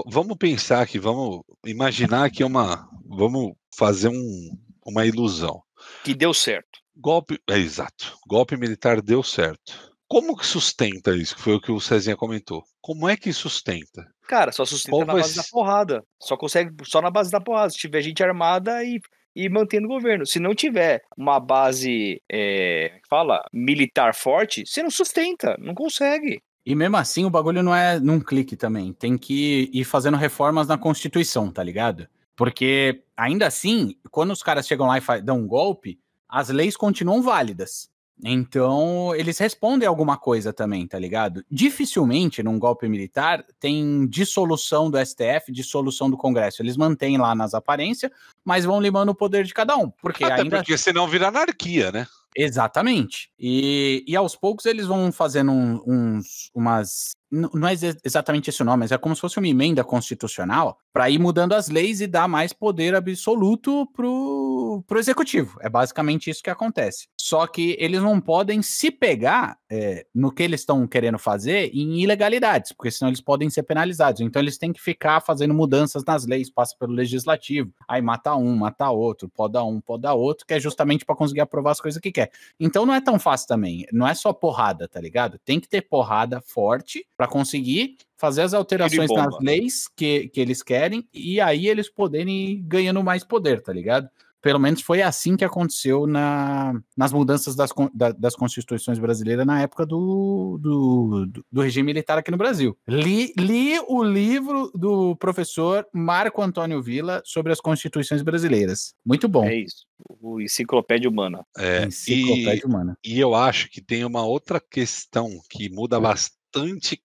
vamos 0.07 0.37
pensar 0.37 0.87
que 0.87 0.99
vamos 0.99 1.41
imaginar 1.65 2.29
que 2.29 2.43
é 2.43 2.45
uma 2.45 2.87
vamos 3.05 3.53
fazer 3.75 4.09
um, 4.09 4.57
uma 4.85 5.05
ilusão 5.05 5.63
que 6.03 6.13
deu 6.13 6.33
certo. 6.33 6.79
Golpe, 6.95 7.39
é 7.49 7.57
exato. 7.57 8.17
Golpe 8.27 8.55
militar 8.55 9.01
deu 9.01 9.23
certo. 9.23 9.92
Como 10.13 10.37
que 10.37 10.45
sustenta 10.45 11.15
isso? 11.15 11.35
Que 11.35 11.41
foi 11.41 11.55
o 11.55 11.59
que 11.59 11.71
o 11.71 11.79
Cezinha 11.79 12.15
comentou. 12.15 12.63
Como 12.79 13.09
é 13.09 13.17
que 13.17 13.33
sustenta? 13.33 14.05
Cara, 14.27 14.51
só 14.51 14.63
sustenta 14.63 14.95
Qual 14.95 15.07
na 15.07 15.13
base 15.13 15.35
da 15.35 15.43
porrada. 15.49 16.03
Só 16.21 16.37
consegue 16.37 16.71
só 16.83 17.01
na 17.01 17.09
base 17.09 17.31
da 17.31 17.41
porrada. 17.41 17.71
Se 17.71 17.79
tiver 17.79 17.99
gente 18.03 18.21
armada 18.23 18.83
e 18.83 19.01
e 19.35 19.49
mantendo 19.49 19.87
o 19.87 19.89
governo. 19.89 20.23
Se 20.23 20.39
não 20.39 20.53
tiver 20.53 21.01
uma 21.17 21.39
base, 21.39 22.21
é, 22.31 22.99
fala, 23.09 23.43
militar 23.51 24.13
forte, 24.13 24.63
você 24.67 24.83
não 24.83 24.91
sustenta, 24.91 25.57
não 25.59 25.73
consegue. 25.73 26.43
E 26.63 26.75
mesmo 26.75 26.97
assim, 26.97 27.25
o 27.25 27.31
bagulho 27.31 27.63
não 27.63 27.75
é 27.75 27.99
num 27.99 28.19
clique 28.19 28.55
também. 28.55 28.93
Tem 28.93 29.17
que 29.17 29.67
ir 29.73 29.83
fazendo 29.83 30.15
reformas 30.15 30.67
na 30.67 30.77
Constituição, 30.77 31.51
tá 31.51 31.63
ligado? 31.63 32.07
Porque, 32.35 33.01
ainda 33.17 33.47
assim, 33.47 33.95
quando 34.11 34.29
os 34.29 34.43
caras 34.43 34.67
chegam 34.67 34.85
lá 34.85 34.99
e 34.99 35.21
dão 35.23 35.39
um 35.39 35.47
golpe, 35.47 35.99
as 36.29 36.49
leis 36.49 36.77
continuam 36.77 37.23
válidas. 37.23 37.91
Então, 38.23 39.13
eles 39.15 39.37
respondem 39.37 39.87
alguma 39.87 40.17
coisa 40.17 40.53
também, 40.53 40.87
tá 40.87 40.97
ligado? 40.97 41.43
Dificilmente, 41.51 42.41
num 42.41 42.57
golpe 42.57 42.87
militar, 42.87 43.45
tem 43.59 44.07
dissolução 44.07 44.89
do 44.89 44.97
STF, 44.97 45.51
dissolução 45.51 46.09
do 46.09 46.17
Congresso. 46.17 46.61
Eles 46.61 46.77
mantêm 46.77 47.17
lá 47.17 47.35
nas 47.35 47.53
aparências, 47.53 48.11
mas 48.45 48.65
vão 48.65 48.79
limando 48.79 49.11
o 49.11 49.15
poder 49.15 49.43
de 49.43 49.53
cada 49.53 49.75
um. 49.75 49.89
Porque 49.89 50.23
Até 50.23 50.41
ainda. 50.41 50.57
porque 50.57 50.77
senão 50.77 51.07
vira 51.07 51.27
anarquia, 51.27 51.91
né? 51.91 52.07
Exatamente. 52.35 53.29
E, 53.39 54.03
e 54.07 54.15
aos 54.15 54.35
poucos 54.35 54.65
eles 54.65 54.87
vão 54.87 55.11
fazendo 55.11 55.51
um- 55.51 55.81
uns, 55.85 56.49
umas. 56.55 57.11
Não 57.33 57.67
é 57.67 57.71
ex- 57.73 57.97
exatamente 58.03 58.49
esse 58.51 58.61
o 58.61 58.65
nome, 58.65 58.81
mas 58.81 58.91
é 58.91 58.97
como 58.97 59.15
se 59.15 59.21
fosse 59.21 59.39
uma 59.39 59.47
emenda 59.47 59.83
constitucional 59.83 60.77
para 60.93 61.09
ir 61.09 61.17
mudando 61.17 61.53
as 61.53 61.67
leis 61.67 61.99
e 61.99 62.05
dar 62.05 62.27
mais 62.27 62.53
poder 62.53 62.93
absoluto 62.93 63.87
pro, 63.93 64.83
pro 64.85 64.99
executivo. 64.99 65.57
É 65.61 65.67
basicamente 65.67 66.29
isso 66.29 66.43
que 66.43 66.49
acontece. 66.51 67.07
Só 67.19 67.47
que 67.47 67.75
eles 67.79 68.01
não 68.01 68.21
podem 68.21 68.61
se 68.61 68.91
pegar 68.91 69.57
é, 69.67 70.05
no 70.13 70.31
que 70.31 70.43
eles 70.43 70.59
estão 70.59 70.85
querendo 70.85 71.17
fazer 71.17 71.71
em 71.73 72.01
ilegalidades, 72.01 72.71
porque 72.71 72.91
senão 72.91 73.09
eles 73.09 73.21
podem 73.21 73.49
ser 73.49 73.63
penalizados. 73.63 74.21
Então 74.21 74.39
eles 74.39 74.57
têm 74.59 74.71
que 74.71 74.81
ficar 74.81 75.19
fazendo 75.19 75.53
mudanças 75.53 76.03
nas 76.05 76.27
leis, 76.27 76.51
passa 76.51 76.75
pelo 76.77 76.93
legislativo, 76.93 77.73
aí 77.87 78.01
mata 78.01 78.35
um, 78.35 78.55
mata 78.55 78.89
outro, 78.91 79.27
poda 79.27 79.63
um, 79.63 79.81
poda 79.81 80.13
outro, 80.13 80.45
que 80.45 80.53
é 80.53 80.59
justamente 80.59 81.05
para 81.05 81.15
conseguir 81.15 81.41
aprovar 81.41 81.71
as 81.71 81.81
coisas 81.81 81.99
que 81.99 82.11
quer. 82.11 82.31
Então 82.59 82.85
não 82.85 82.93
é 82.93 83.01
tão 83.01 83.17
fácil 83.17 83.47
também. 83.47 83.87
Não 83.91 84.07
é 84.07 84.13
só 84.13 84.31
porrada, 84.31 84.87
tá 84.87 85.01
ligado? 85.01 85.39
Tem 85.43 85.59
que 85.59 85.67
ter 85.67 85.81
porrada 85.81 86.39
forte 86.41 87.03
para 87.23 87.27
conseguir 87.31 87.95
fazer 88.17 88.41
as 88.41 88.53
alterações 88.53 89.09
nas 89.11 89.39
leis 89.41 89.87
que, 89.95 90.27
que 90.29 90.41
eles 90.41 90.61
querem 90.61 91.07
e 91.13 91.39
aí 91.39 91.67
eles 91.67 91.89
poderem 91.89 92.51
ir 92.51 92.55
ganhando 92.57 93.01
mais 93.03 93.23
poder, 93.23 93.61
tá 93.61 93.71
ligado? 93.71 94.09
Pelo 94.41 94.59
menos 94.59 94.81
foi 94.81 95.01
assim 95.01 95.37
que 95.37 95.45
aconteceu 95.45 96.05
na, 96.05 96.73
nas 96.97 97.13
mudanças 97.13 97.55
das, 97.55 97.69
da- 97.93 98.11
das 98.11 98.35
constituições 98.35 98.99
brasileiras 98.99 99.45
na 99.45 99.61
época 99.61 99.85
do, 99.85 100.59
do, 100.61 101.25
do- 101.27 101.45
do 101.49 101.61
regime 101.61 101.85
militar 101.85 102.17
aqui 102.17 102.29
no 102.29 102.35
Brasil. 102.35 102.77
Li, 102.85 103.31
li 103.39 103.79
o 103.87 104.03
livro 104.03 104.69
do 104.75 105.15
professor 105.15 105.87
Marco 105.93 106.41
Antônio 106.41 106.81
Villa 106.81 107.21
sobre 107.23 107.53
as 107.53 107.61
constituições 107.61 108.21
brasileiras. 108.21 108.93
Muito 109.05 109.29
bom. 109.29 109.45
É 109.45 109.55
isso. 109.55 109.85
O 110.19 110.41
Enciclopédia 110.41 111.09
Humana. 111.09 111.45
É, 111.57 111.83
e, 111.83 111.87
Enciclopédia 111.87 112.65
humana. 112.67 112.97
e 113.01 113.17
eu 113.17 113.33
acho 113.33 113.69
que 113.69 113.81
tem 113.81 114.03
uma 114.03 114.25
outra 114.25 114.59
questão 114.59 115.29
que 115.49 115.69
muda 115.69 115.97
bastante 116.01 116.42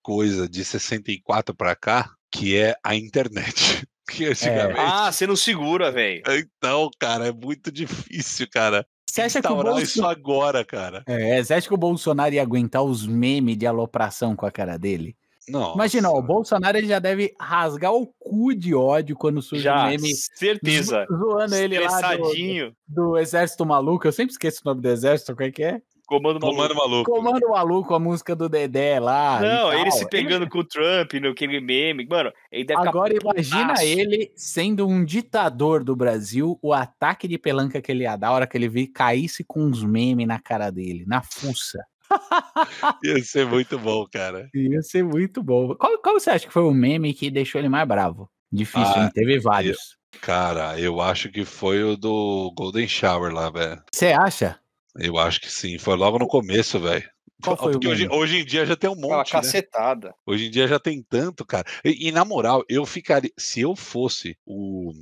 coisa 0.03 0.49
de 0.49 0.65
64 0.65 1.55
para 1.55 1.75
cá, 1.75 2.11
que 2.31 2.57
é 2.57 2.75
a 2.85 2.95
internet. 2.95 3.87
Que 4.11 4.25
antigamente. 4.25 4.81
Ah, 4.81 5.13
você 5.13 5.27
não 5.27 5.37
segura, 5.37 5.93
velho. 5.93 6.23
Então, 6.29 6.89
cara, 6.99 7.27
é 7.29 7.31
muito 7.33 7.71
difícil, 7.71 8.49
cara. 8.51 8.87
Você 9.07 9.21
acha 9.21 9.39
que 9.43 9.47
o 9.47 9.51
Instaurar 9.51 9.75
Bolso- 9.75 9.87
isso 9.87 10.07
agora, 10.07 10.65
cara. 10.65 11.03
É, 11.07 11.45
você 11.45 11.53
acha 11.53 11.69
que 11.69 11.75
o 11.75 11.77
Bolsonaro 11.77 12.35
ia 12.35 12.41
aguentar 12.41 12.83
os 12.83 13.07
memes 13.07 13.59
de 13.59 13.67
alopração 13.67 14.35
com 14.35 14.47
a 14.47 14.51
cara 14.51 14.79
dele? 14.79 15.15
Não. 15.47 15.75
Imagina, 15.75 16.09
ó, 16.11 16.19
o 16.19 16.23
Bolsonaro 16.23 16.79
ele 16.79 16.87
já 16.87 16.99
deve 16.99 17.35
rasgar 17.39 17.93
o 17.93 18.07
cu 18.19 18.55
de 18.55 18.75
ódio 18.75 19.15
quando 19.15 19.43
surge 19.43 19.65
Já, 19.65 19.85
um 19.85 19.91
meme 19.91 20.15
certeza. 20.15 21.07
zo- 21.11 21.15
zoando 21.19 21.55
ele 21.57 21.79
lá 21.79 22.17
do, 22.17 22.75
do 22.89 23.19
Exército 23.19 23.67
Maluco. 23.67 24.07
Eu 24.09 24.13
sempre 24.13 24.33
esqueço 24.33 24.63
o 24.65 24.69
nome 24.71 24.81
do 24.81 24.89
Exército, 24.89 25.37
qual 25.37 25.47
é 25.47 25.53
que 25.53 25.63
é? 25.63 25.83
Comando 26.09 26.41
maluco. 26.41 26.57
Comando 26.57 26.75
maluco. 26.75 27.11
Comando 27.13 27.49
Maluco, 27.51 27.95
a 27.95 27.99
música 28.01 28.35
do 28.35 28.49
Dedé 28.49 28.99
lá. 28.99 29.39
Não, 29.41 29.73
ele 29.75 29.91
se 29.91 30.09
pegando 30.09 30.49
com 30.49 30.61
o 30.61 30.65
Trump 30.65 31.13
no 31.21 31.29
aquele 31.29 31.61
meme. 31.61 32.07
Mano, 32.09 32.33
ele 32.51 32.65
deve 32.65 32.81
Agora 32.81 33.13
ficar 33.13 33.33
imagina 33.35 33.69
putaço. 33.75 33.83
ele 33.85 34.33
sendo 34.35 34.89
um 34.89 35.05
ditador 35.05 35.85
do 35.85 35.95
Brasil, 35.95 36.59
o 36.63 36.73
ataque 36.73 37.29
de 37.29 37.37
pelanca 37.37 37.83
que 37.83 37.93
ele 37.93 38.05
ia 38.05 38.17
dar, 38.17 38.29
a 38.29 38.33
hora 38.33 38.47
que 38.47 38.57
ele 38.57 38.69
vi 38.71 38.87
caísse 38.87 39.45
com 39.45 39.61
uns 39.67 39.85
memes 39.85 40.27
na 40.27 40.39
cara 40.41 40.71
dele, 40.71 41.05
na 41.07 41.21
fuça. 41.23 41.79
Ia 43.05 43.23
ser 43.23 43.47
muito 43.47 43.79
bom, 43.79 44.07
cara. 44.11 44.49
Ia 44.55 44.81
ser 44.81 45.05
muito 45.05 45.43
bom. 45.43 45.75
Qual, 45.75 45.99
qual 45.99 46.19
você 46.19 46.31
acha 46.31 46.47
que 46.47 46.53
foi 46.53 46.63
o 46.63 46.73
meme 46.73 47.13
que 47.13 47.31
deixou 47.31 47.59
ele 47.61 47.69
mais 47.69 47.87
bravo? 47.87 48.31
Difícil, 48.51 48.95
Ah, 48.97 49.05
hein? 49.05 49.11
Teve 49.13 49.39
vários. 49.39 49.99
Cara, 50.23 50.81
eu 50.81 51.03
acho 51.03 51.29
que 51.31 51.45
foi 51.45 51.85
o 51.85 51.97
do 51.97 52.51
Golden 52.57 52.89
Shower 52.89 53.31
lá, 53.33 53.51
velho. 53.51 53.83
Você 53.93 54.07
acha? 54.07 54.59
Eu 54.97 55.19
acho 55.19 55.41
que 55.41 55.51
sim. 55.51 55.79
Foi 55.79 55.97
logo 55.97 56.19
no 56.19 56.27
começo, 56.27 56.79
velho. 56.81 57.09
Porque 57.41 57.87
hoje, 57.87 58.09
hoje 58.11 58.39
em 58.39 58.45
dia 58.45 58.67
já 58.67 58.75
tem 58.75 58.91
um 58.91 58.95
Aquela 58.95 59.19
monte, 59.19 59.33
né? 59.33 59.41
cacetada. 59.41 60.15
Hoje 60.27 60.47
em 60.47 60.51
dia 60.51 60.67
já 60.67 60.79
tem 60.79 61.03
tanto, 61.03 61.47
cara. 61.47 61.65
E, 61.85 62.09
e, 62.09 62.13
na 62.13 62.25
moral, 62.25 62.65
eu 62.69 62.85
ficaria. 62.85 63.31
Se 63.39 63.61
eu 63.61 63.77
fosse 63.77 64.37
o, 64.45 64.93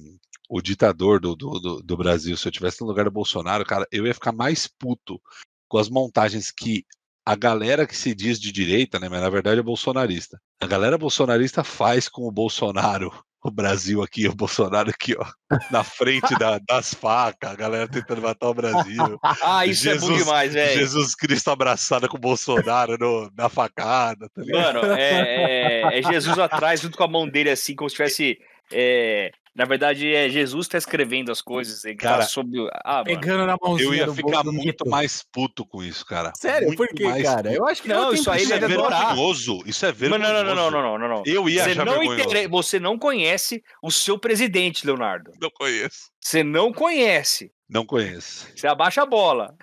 o 0.49 0.61
ditador 0.61 1.19
do, 1.19 1.35
do, 1.35 1.59
do, 1.59 1.83
do 1.83 1.97
Brasil, 1.97 2.37
se 2.37 2.47
eu 2.47 2.53
tivesse 2.53 2.83
no 2.83 2.87
lugar 2.87 3.07
do 3.07 3.11
Bolsonaro, 3.11 3.65
cara, 3.65 3.87
eu 3.91 4.07
ia 4.07 4.13
ficar 4.13 4.33
mais 4.33 4.67
puto 4.67 5.21
com 5.67 5.79
as 5.79 5.89
montagens 5.89 6.51
que 6.51 6.85
a 7.25 7.35
galera 7.35 7.87
que 7.87 7.97
se 7.97 8.15
diz 8.15 8.39
de 8.39 8.53
direita, 8.53 9.01
né? 9.01 9.09
Mas 9.09 9.21
na 9.21 9.31
verdade 9.31 9.59
é 9.59 9.63
bolsonarista. 9.63 10.41
A 10.61 10.67
galera 10.67 10.99
bolsonarista 10.99 11.65
faz 11.65 12.09
com 12.09 12.23
o 12.29 12.31
Bolsonaro. 12.31 13.13
O 13.47 13.51
Brasil 13.51 14.03
aqui, 14.03 14.27
o 14.27 14.35
Bolsonaro 14.35 14.91
aqui, 14.91 15.15
ó, 15.17 15.25
na 15.71 15.85
frente 15.85 16.37
da- 16.37 16.59
das 16.69 16.93
facas, 16.93 17.49
a 17.51 17.55
galera 17.55 17.87
tentando 17.87 18.21
matar 18.21 18.49
o 18.49 18.55
Brasil. 18.55 19.19
Ah, 19.41 19.65
isso 19.67 19.89
é 19.89 19.95
bom 19.95 20.01
Jesus- 20.09 20.25
demais, 20.25 20.53
velho. 20.53 20.79
Jesus 20.81 21.15
Cristo 21.15 21.51
abraçado 21.51 22.09
com 22.09 22.17
o 22.17 22.21
Bolsonaro 22.21 22.97
no- 22.99 23.31
na 23.37 23.49
facada, 23.49 24.29
tá? 24.29 24.43
Mano, 24.45 24.81
é, 24.93 25.93
é- 25.95 25.99
é 26.01 26.03
Jesus 26.03 26.37
atrás, 26.41 26.81
junto 26.81 26.99
com 26.99 27.05
a 27.05 27.09
mão 27.09 27.29
dele, 27.29 27.51
assim, 27.51 27.77
como 27.77 27.89
se 27.89 27.95
tivesse. 27.95 28.37
é, 28.73 29.31
na 29.57 29.65
verdade, 29.65 30.15
é 30.15 30.29
Jesus 30.29 30.69
tá 30.69 30.77
escrevendo 30.77 31.33
as 31.33 31.41
coisas. 31.41 31.85
Ele 31.85 31.97
Cara, 31.97 32.19
tá 32.19 32.29
sob. 32.29 32.61
o- 32.61 32.69
Ah, 32.85 32.97
mano. 32.97 33.05
Pegando 33.07 33.47
na 33.47 33.57
mãozinha 33.61 33.89
Eu 33.89 33.95
ia 33.95 34.07
do 34.07 34.15
ficar 34.15 34.45
muito 34.45 34.89
mais 34.89 35.25
puto 35.33 35.65
com 35.67 35.83
isso, 35.83 36.05
cara. 36.05 36.33
Sério? 36.37 36.69
Muito 36.69 36.77
Por 36.79 36.89
quê, 36.89 37.05
mais 37.05 37.23
cara? 37.23 37.43
puto. 37.51 37.55
Eu 37.55 37.67
acho 37.67 37.83
que 37.83 37.89
Não, 37.89 38.03
não 38.03 38.13
isso 38.15 38.31
aí 38.31 38.43
Isso 38.43 38.53
é 38.53 38.59
vergonhoso. 38.59 39.63
Isso 39.67 39.87
é 39.87 39.89
Não, 39.89 39.95
vergonhoso. 39.97 40.33
não, 40.33 40.45
não, 40.45 40.55
não, 40.55 40.71
não, 40.71 40.83
não, 40.83 40.99
não, 40.99 41.09
não. 41.17 41.23
Eu 41.27 41.49
ia 41.49 41.65
Você 41.65 41.71
achar 41.71 41.85
não, 41.87 42.03
intere- 42.03 42.47
você 42.49 42.79
não 42.79 42.99
conhece 42.99 43.63
o 43.83 43.91
seu 43.91 44.19
presidente, 44.19 44.87
Leonardo. 44.87 45.33
Não 45.41 45.51
conheço. 45.51 46.11
Você 46.21 46.45
não 46.45 46.73
conhece. 46.73 47.51
Não 47.69 47.85
conheço. 47.87 48.47
Você 48.55 48.67
abaixa 48.67 49.03
a 49.03 49.07
bola. 49.07 49.55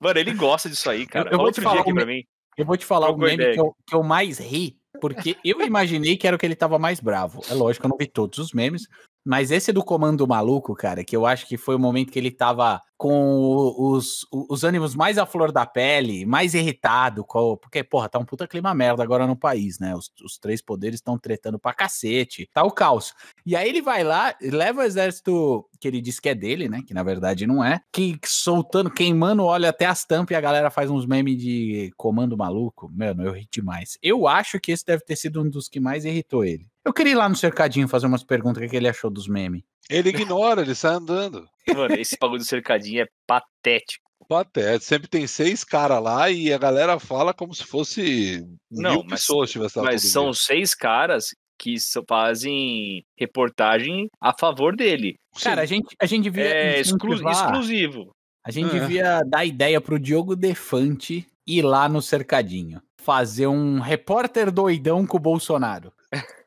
Mano, 0.00 0.18
ele 0.18 0.32
gosta 0.34 0.68
disso 0.68 0.88
aí, 0.90 1.06
cara. 1.06 1.28
Eu- 1.28 1.32
eu 1.32 1.38
vou 1.38 1.46
te 1.46 1.60
outro 1.60 1.62
falar 1.62 1.74
dia 1.76 1.82
aqui 1.82 1.94
pra 1.94 2.04
me- 2.06 2.14
mim. 2.16 2.24
Eu 2.56 2.64
vou 2.66 2.76
te 2.76 2.84
falar 2.84 3.10
o 3.10 3.16
meme 3.16 3.52
que 3.52 3.60
eu, 3.60 3.74
que 3.86 3.94
eu 3.94 4.02
mais 4.02 4.38
ri, 4.38 4.76
porque 5.00 5.36
eu 5.44 5.60
imaginei 5.62 6.16
que 6.16 6.26
era 6.26 6.36
o 6.36 6.38
que 6.38 6.44
ele 6.44 6.56
tava 6.56 6.78
mais 6.78 7.00
bravo. 7.00 7.40
É 7.48 7.54
lógico, 7.54 7.86
eu 7.86 7.90
não 7.90 7.96
vi 7.96 8.06
todos 8.06 8.38
os 8.38 8.52
memes, 8.52 8.86
mas 9.24 9.50
esse 9.50 9.72
do 9.72 9.84
Comando 9.84 10.26
Maluco, 10.26 10.74
cara, 10.74 11.04
que 11.04 11.16
eu 11.16 11.26
acho 11.26 11.46
que 11.46 11.56
foi 11.56 11.74
o 11.76 11.78
momento 11.78 12.12
que 12.12 12.18
ele 12.18 12.30
tava 12.30 12.80
com 13.00 13.74
os, 13.78 14.26
os 14.30 14.62
ânimos 14.62 14.94
mais 14.94 15.16
à 15.16 15.24
flor 15.24 15.50
da 15.50 15.64
pele, 15.64 16.26
mais 16.26 16.52
irritado, 16.52 17.24
com- 17.24 17.56
porque, 17.56 17.82
porra, 17.82 18.10
tá 18.10 18.18
um 18.18 18.26
puta 18.26 18.46
clima 18.46 18.74
merda 18.74 19.02
agora 19.02 19.26
no 19.26 19.34
país, 19.34 19.78
né? 19.78 19.96
Os, 19.96 20.12
os 20.22 20.36
três 20.36 20.60
poderes 20.60 20.98
estão 20.98 21.18
tretando 21.18 21.58
pra 21.58 21.72
cacete, 21.72 22.46
tá 22.52 22.62
o 22.62 22.70
caos. 22.70 23.14
E 23.46 23.56
aí 23.56 23.66
ele 23.70 23.80
vai 23.80 24.04
lá, 24.04 24.34
leva 24.42 24.82
o 24.82 24.84
exército 24.84 25.66
que 25.80 25.88
ele 25.88 26.02
diz 26.02 26.20
que 26.20 26.28
é 26.28 26.34
dele, 26.34 26.68
né? 26.68 26.82
Que 26.86 26.92
na 26.92 27.02
verdade 27.02 27.46
não 27.46 27.64
é, 27.64 27.80
que 27.90 28.18
soltando, 28.26 28.90
queimando 28.90 29.44
óleo 29.44 29.66
até 29.66 29.86
as 29.86 30.04
tampas 30.04 30.34
e 30.34 30.36
a 30.36 30.40
galera 30.42 30.68
faz 30.70 30.90
uns 30.90 31.06
memes 31.06 31.38
de 31.38 31.90
comando 31.96 32.36
maluco. 32.36 32.90
Mano, 32.94 33.22
eu 33.24 33.32
ri 33.32 33.48
demais. 33.50 33.96
Eu 34.02 34.28
acho 34.28 34.60
que 34.60 34.72
esse 34.72 34.84
deve 34.84 35.02
ter 35.02 35.16
sido 35.16 35.40
um 35.40 35.48
dos 35.48 35.70
que 35.70 35.80
mais 35.80 36.04
irritou 36.04 36.44
ele. 36.44 36.66
Eu 36.84 36.92
queria 36.92 37.12
ir 37.12 37.16
lá 37.16 37.30
no 37.30 37.36
cercadinho 37.36 37.88
fazer 37.88 38.06
umas 38.06 38.22
perguntas, 38.22 38.68
que 38.70 38.76
ele 38.76 38.88
achou 38.88 39.10
dos 39.10 39.26
memes. 39.26 39.62
Ele 39.90 40.10
ignora, 40.10 40.62
ele 40.62 40.74
sai 40.74 40.94
andando. 40.94 41.46
Mano, 41.74 41.94
esse 41.94 42.16
bagulho 42.20 42.38
do 42.40 42.44
cercadinho 42.46 43.02
é 43.02 43.06
patético. 43.26 44.08
Patético. 44.28 44.84
Sempre 44.84 45.08
tem 45.08 45.26
seis 45.26 45.64
caras 45.64 46.02
lá 46.02 46.30
e 46.30 46.52
a 46.52 46.58
galera 46.58 46.98
fala 47.00 47.34
como 47.34 47.54
se 47.54 47.64
fosse 47.64 48.46
Não, 48.70 48.92
mil 48.92 49.04
mas- 49.04 49.20
pessoas 49.20 49.50
tivesse 49.50 49.78
lá 49.78 49.84
Mas 49.84 50.02
são 50.10 50.26
dia. 50.30 50.34
seis 50.34 50.74
caras 50.74 51.26
que 51.58 51.74
fazem 52.08 53.02
reportagem 53.18 54.08
a 54.20 54.32
favor 54.38 54.74
dele. 54.76 55.16
Cara, 55.42 55.62
a 55.62 55.66
gente, 55.66 55.94
a 56.00 56.06
gente 56.06 56.24
devia. 56.24 56.44
É 56.44 56.80
exclu- 56.80 57.12
incentivar- 57.14 57.34
exclusivo. 57.46 58.12
A 58.46 58.50
gente 58.50 58.74
É. 58.76 58.80
devia 58.80 59.20
dar 59.26 59.44
ideia 59.44 59.80
pro 59.80 59.98
Diogo 59.98 60.34
Defante 60.36 61.26
ir 61.46 61.62
lá 61.62 61.88
no 61.88 62.00
cercadinho. 62.00 62.80
Fazer 63.02 63.46
um 63.46 63.80
repórter 63.80 64.50
doidão 64.50 65.06
com 65.06 65.16
o 65.16 65.20
Bolsonaro. 65.20 65.92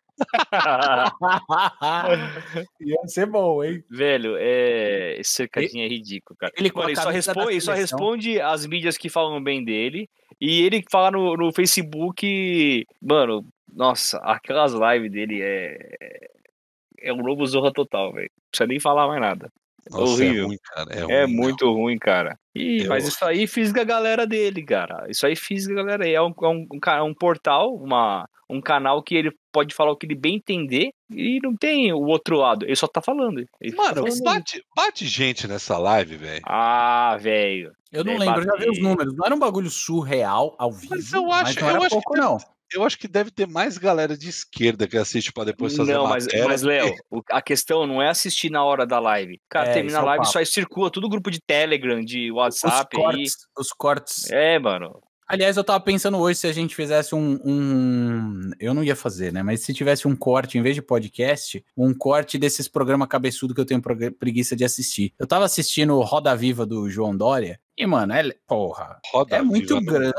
Ia 2.81 3.07
ser 3.07 3.25
bom, 3.25 3.63
hein? 3.63 3.83
Velho, 3.89 4.35
é... 4.37 5.19
esse 5.19 5.31
cercadinho 5.33 5.85
é 5.85 5.87
ridículo, 5.87 6.37
cara. 6.37 6.53
Ele 6.57 6.71
Mano, 6.73 6.89
ele, 6.89 6.95
só 6.95 7.09
responde, 7.09 7.51
ele 7.51 7.61
só 7.61 7.73
responde 7.73 8.41
as 8.41 8.65
mídias 8.65 8.97
que 8.97 9.09
falam 9.09 9.43
bem 9.43 9.63
dele. 9.63 10.09
E 10.39 10.61
ele 10.61 10.83
fala 10.91 11.11
no, 11.11 11.35
no 11.35 11.51
Facebook. 11.53 12.85
Mano, 13.01 13.45
nossa, 13.71 14.17
aquelas 14.19 14.73
lives 14.73 15.11
dele 15.11 15.41
é. 15.41 15.77
É 17.05 17.11
um 17.11 17.17
novo 17.17 17.45
Zorra 17.45 17.71
total, 17.73 18.13
velho. 18.13 18.29
Não 18.37 18.49
precisa 18.49 18.67
nem 18.67 18.79
falar 18.79 19.07
mais 19.07 19.19
nada. 19.19 19.51
Nossa, 19.91 20.03
é 20.23 20.25
horrível. 20.27 20.47
ruim, 20.47 20.57
cara. 20.63 20.89
É, 20.93 20.99
É 20.99 21.23
ruim, 21.25 21.33
muito 21.35 21.71
ruim, 21.73 21.97
cara. 21.97 22.37
Ih, 22.55 22.83
Eu- 22.83 22.89
mas 22.89 23.07
isso 23.07 23.23
aí 23.25 23.47
fisga 23.47 23.81
a 23.81 23.85
galera 23.85 24.25
dele, 24.27 24.63
cara. 24.63 25.05
Isso 25.09 25.25
aí 25.25 25.35
fisga 25.35 25.73
a 25.73 25.83
galera. 25.83 26.07
É 26.07 26.21
um, 26.21 26.33
é 26.41 26.47
um, 26.47 26.67
um 26.73 26.79
ca- 26.79 27.03
um 27.03 27.13
portal, 27.13 27.73
uma, 27.75 28.27
um 28.49 28.61
canal 28.61 29.01
que 29.01 29.15
ele 29.15 29.31
pode 29.51 29.73
falar 29.73 29.91
o 29.91 29.95
que 29.95 30.05
ele 30.05 30.15
bem 30.15 30.35
entender 30.35 30.91
e 31.09 31.39
não 31.43 31.55
tem 31.55 31.91
o 31.91 32.01
outro 32.05 32.37
lado. 32.37 32.65
Ele 32.65 32.75
só 32.75 32.87
tá 32.87 33.01
falando. 33.01 33.39
Ele 33.59 33.75
não. 33.75 33.77
tá 33.77 33.83
Mano, 33.95 34.07
falando. 34.07 34.23
bate, 34.23 34.63
bate 34.75 35.05
gente 35.07 35.47
nessa 35.47 35.77
live, 35.77 36.15
velho. 36.17 36.41
Ah, 36.45 37.17
velho. 37.19 37.71
Eu 37.91 38.03
não 38.03 38.13
É, 38.13 38.17
lembro, 38.19 38.41
eu 38.41 38.45
já 38.45 38.55
vi 38.55 38.69
os 38.69 38.79
números. 38.81 39.13
Não 39.15 39.25
era 39.25 39.35
um 39.35 39.39
bagulho 39.39 39.69
surreal 39.69 40.55
ao 40.57 40.71
vivo. 40.71 40.95
Mas 40.95 41.11
eu 41.13 41.31
acho- 41.31 41.59
não 41.59 41.69
era 41.69 41.77
eu 41.77 41.83
acho 41.83 41.89
pouco, 41.95 42.13
que- 42.13 42.19
não. 42.19 42.37
Eu 42.71 42.83
acho 42.83 42.97
que 42.97 43.07
deve 43.07 43.29
ter 43.31 43.47
mais 43.47 43.77
galera 43.77 44.17
de 44.17 44.29
esquerda 44.29 44.87
que 44.87 44.97
assiste 44.97 45.31
pra 45.31 45.43
depois 45.43 45.75
fazer 45.75 45.93
Não, 45.93 46.07
mas, 46.07 46.25
matéria. 46.25 46.47
mas 46.47 46.61
Léo, 46.63 46.93
o- 47.11 47.21
a 47.29 47.41
questão 47.41 47.85
não 47.85 48.01
é 48.01 48.09
assistir 48.09 48.49
na 48.49 48.63
hora 48.63 48.85
da 48.85 48.99
live. 48.99 49.39
Cara, 49.49 49.69
É, 49.69 49.73
termina 49.73 49.97
é 49.97 49.99
a 49.99 50.03
o 50.03 50.05
live, 50.05 50.21
papo. 50.23 50.31
só 50.33 50.39
aí 50.39 50.45
circula 50.45 50.89
todo 50.91 51.09
grupo 51.09 51.29
de 51.29 51.39
Telegram, 51.45 52.03
de 52.03 52.31
Os 52.31 52.37
WhatsApp 52.37 52.95
aí. 52.97 53.03
cortes, 53.03 53.35
os 53.57 53.69
cortes. 53.71 54.31
É, 54.31 54.57
mano. 54.59 54.99
Aliás, 55.25 55.55
eu 55.55 55.63
tava 55.63 55.79
pensando 55.79 56.17
hoje 56.17 56.39
se 56.39 56.47
a 56.47 56.51
gente 56.51 56.75
fizesse 56.75 57.15
um, 57.15 57.39
um- 57.45 58.51
Eu 58.59 58.73
não 58.73 58.83
ia 58.83 58.95
fazer, 58.95 59.31
né? 59.31 59.41
Mas 59.41 59.61
se 59.61 59.73
tivesse 59.73 60.07
um 60.07 60.15
corte, 60.15 60.57
em 60.57 60.61
vez 60.61 60.75
de 60.75 60.81
podcast, 60.81 61.63
um 61.77 61.93
corte 61.93 62.37
desses 62.37 62.67
programas 62.67 63.07
cabeçudo 63.07 63.53
que 63.55 63.61
eu 63.61 63.65
tenho 63.65 63.81
preguiça 64.19 64.55
de 64.55 64.65
assistir. 64.65 65.13
Eu 65.17 65.25
tava 65.25 65.45
assistindo 65.45 65.95
o 65.95 66.01
Roda 66.03 66.35
Viva 66.35 66.65
do 66.65 66.89
João 66.89 67.15
Dória. 67.15 67.59
E, 67.77 67.87
mano, 67.87 68.13
é. 68.13 68.23
Porra. 68.47 68.99
Roda 69.11 69.35
É 69.37 69.41
muito 69.41 69.81
grande. 69.81 70.13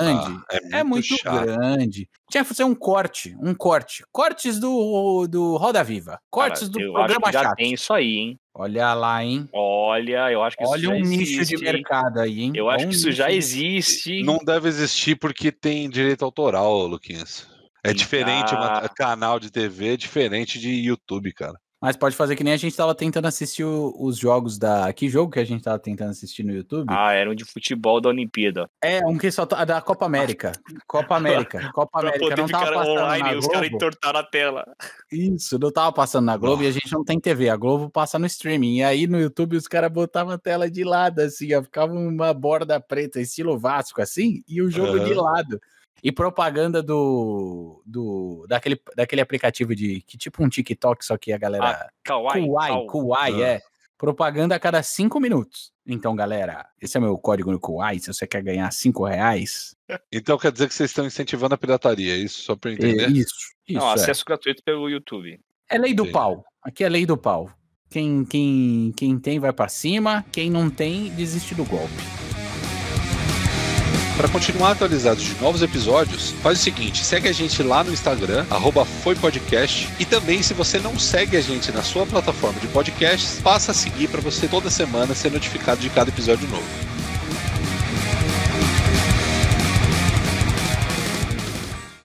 É 0.51 0.79
É 0.79 0.83
muito, 0.83 1.07
muito 1.09 1.23
chato. 1.23 1.45
grande. 1.47 2.09
Tinha 2.31 2.43
que 2.43 2.49
fazer 2.49 2.65
um 2.65 2.75
corte. 2.75 3.37
Um 3.41 3.55
corte. 3.55 4.05
Cortes 4.11 4.59
do, 4.59 5.27
do 5.29 5.57
Roda 5.57 5.85
Viva. 5.85 6.19
Cortes 6.31 6.63
Cara, 6.63 6.73
do 6.73 6.81
eu 6.81 6.97
acho 6.97 7.07
programa 7.07 7.27
que 7.27 7.33
já 7.33 7.43
chato. 7.45 7.55
tem 7.57 7.73
isso 7.73 7.93
aí, 7.93 8.17
hein? 8.17 8.39
Olha 8.57 8.93
lá, 8.95 9.25
hein? 9.25 9.49
Olha, 9.53 10.31
eu 10.33 10.43
acho 10.43 10.57
que 10.57 10.65
Olha 10.65 10.81
isso 10.81 10.91
um 10.93 11.05
já 11.05 11.11
nicho 11.11 11.25
de 11.33 11.41
existe, 11.41 11.65
mercado 11.65 12.19
aí, 12.21 12.41
hein? 12.43 12.53
Eu 12.55 12.69
acho 12.69 12.89
que 12.89 12.95
isso 12.95 13.13
já 13.13 13.27
nicho 13.29 13.49
de- 13.49 13.67
existe. 13.77 14.23
Não 14.25 14.39
deve 14.39 14.69
existir 14.69 15.17
porque 15.17 15.53
tem 15.53 15.89
direito 15.89 16.25
autoral, 16.25 16.87
Luquinhas. 16.87 17.49
É 17.85 17.91
Sim, 17.91 17.95
diferente, 17.97 18.55
ah. 18.55 18.59
uma, 18.81 18.89
canal 18.89 19.39
de 19.39 19.51
TV 19.51 19.93
é 19.95 19.97
diferente 19.97 20.59
de 20.59 20.71
YouTube, 20.71 21.33
cara. 21.33 21.55
Mas 21.85 21.99
pode 21.99 22.17
fazer 22.17 22.35
que 22.35 22.43
nem 22.43 22.55
a 22.55 22.57
gente 22.57 22.75
tava 22.75 22.95
tentando 22.95 23.27
assistir 23.27 23.63
o- 23.63 23.95
os 24.01 24.17
jogos 24.17 24.59
da. 24.59 24.91
Que 24.91 25.07
jogo 25.07 25.31
que 25.31 25.39
a 25.39 25.45
gente 25.45 25.63
tava 25.63 25.79
tentando 25.79 26.13
assistir 26.13 26.43
no 26.43 26.51
YouTube? 26.55 26.87
Ah, 26.89 27.13
era 27.13 27.31
um 27.31 27.35
de 27.35 27.45
futebol 27.45 28.01
da 28.01 28.09
Olimpíada. 28.09 28.71
É, 28.83 29.05
um 29.07 29.19
que 29.19 29.31
só 29.31 29.45
tá, 29.45 29.63
da 29.67 29.83
Copa 29.83 30.07
América. 30.07 30.53
Copa 30.87 31.15
América. 31.15 31.59
Copa 31.75 32.01
América 32.01 32.37
não 32.37 32.49
tava 32.49 32.73
passando 32.73 33.19
na 33.19 33.35
Globo. 33.35 33.65
entortaram 33.67 34.21
a 34.21 34.23
tela. 34.23 34.65
Isso, 35.13 35.59
não 35.59 35.71
tava 35.71 35.93
passando 35.93 36.25
na 36.25 36.39
Globo 36.39 36.63
e 36.63 36.67
a 36.67 36.71
gente 36.71 36.91
não 36.91 37.05
tem 37.05 37.21
TV. 37.21 37.51
A 37.51 37.57
Globo 37.57 37.91
passa 37.91 38.19
no 38.19 38.25
streaming. 38.25 38.77
E 38.79 38.83
aí 38.83 39.07
no 39.07 39.21
YouTube 39.21 39.55
os 39.55 39.69
caras 39.69 39.93
botavam 39.93 40.33
a 40.33 40.39
tela 40.39 40.71
de 40.71 40.85
lado, 40.85 41.19
assim, 41.21 41.53
ó. 41.55 41.63
Ficava 41.63 41.93
uma 41.93 42.33
borda 42.33 42.81
preta, 42.81 43.21
estilo 43.21 43.59
Vasco, 43.59 44.01
assim, 44.01 44.43
e 44.49 44.63
o 44.63 44.71
jogo 44.71 45.01
de 45.01 45.13
Aham. 45.13 45.21
lado. 45.21 45.61
E 46.05 46.13
propaganda 46.13 46.83
do. 46.83 47.83
do 47.87 48.45
daquele, 48.47 48.79
daquele 48.95 49.23
aplicativo 49.23 49.75
de. 49.75 50.03
Que 50.03 50.19
tipo 50.19 50.45
um 50.45 50.49
TikTok, 50.51 51.03
só 51.05 51.17
que 51.17 51.33
a 51.33 51.39
galera. 51.39 51.91
Kawaii. 52.05 52.47
Kuai, 52.47 52.69
Kau- 52.71 52.87
Kuai, 52.87 53.43
Ah. 53.43 53.47
é. 53.49 53.61
Propaganda 53.97 54.55
a 54.55 54.59
cada 54.61 54.83
cinco 54.83 55.19
minutos. 55.19 55.73
Então, 55.87 56.15
galera, 56.15 56.67
esse 56.81 56.97
é 56.97 57.01
meu 57.01 57.17
código 57.17 57.51
no 57.51 57.59
Kuai. 57.61 57.99
Se 58.01 58.13
você 58.13 58.27
quer 58.27 58.43
ganhar 58.43 58.71
cinco 58.71 59.05
reais. 59.07 59.75
Então 60.13 60.37
quer 60.37 60.53
dizer 60.53 60.69
que 60.69 60.75
vocês 60.75 60.91
estão 60.91 61.07
incentivando 61.07 61.55
a 61.55 61.59
pirataria, 61.59 62.13
é 62.13 62.17
isso? 62.19 62.43
Só 62.43 62.55
pra 62.57 62.71
eu 62.71 62.75
é 62.75 62.77
entender? 62.77 63.09
isso. 63.11 63.35
Isso. 63.67 63.79
Não, 63.79 63.91
é. 63.91 63.95
acesso 63.95 64.25
gratuito 64.27 64.63
pelo 64.63 64.91
YouTube. 64.91 65.41
É 65.71 65.79
lei 65.79 65.95
do 65.95 66.03
Entendi. 66.03 66.13
pau. 66.13 66.45
Aqui 66.63 66.85
é 66.85 66.89
lei 66.89 67.07
do 67.07 67.17
pau. 67.17 67.51
Quem, 67.89 68.25
quem, 68.25 68.93
quem 68.97 69.19
tem 69.19 69.39
vai 69.39 69.53
pra 69.53 69.69
cima, 69.69 70.25
quem 70.33 70.51
não 70.51 70.69
tem 70.69 71.11
desiste 71.15 71.55
do 71.55 71.65
golpe. 71.65 71.95
Para 74.17 74.29
continuar 74.29 74.71
atualizado 74.71 75.21
de 75.21 75.35
novos 75.41 75.61
episódios, 75.61 76.33
faz 76.41 76.61
o 76.61 76.63
seguinte: 76.63 77.05
segue 77.05 77.29
a 77.29 77.33
gente 77.33 77.61
lá 77.65 77.83
no 77.83 77.93
Instagram, 77.93 78.47
FoiPodcast. 79.03 79.89
E 79.99 80.05
também, 80.05 80.41
se 80.41 80.55
você 80.55 80.79
não 80.79 80.97
segue 80.99 81.37
a 81.37 81.41
gente 81.41 81.73
na 81.73 81.83
sua 81.83 82.07
plataforma 82.07 82.61
de 82.61 82.69
podcasts, 82.69 83.41
passa 83.43 83.73
a 83.73 83.75
seguir 83.75 84.09
para 84.09 84.21
você 84.21 84.47
toda 84.47 84.71
semana 84.71 85.15
ser 85.15 85.33
notificado 85.33 85.81
de 85.81 85.91
cada 85.91 86.11
episódio 86.11 86.49
novo. 86.49 86.94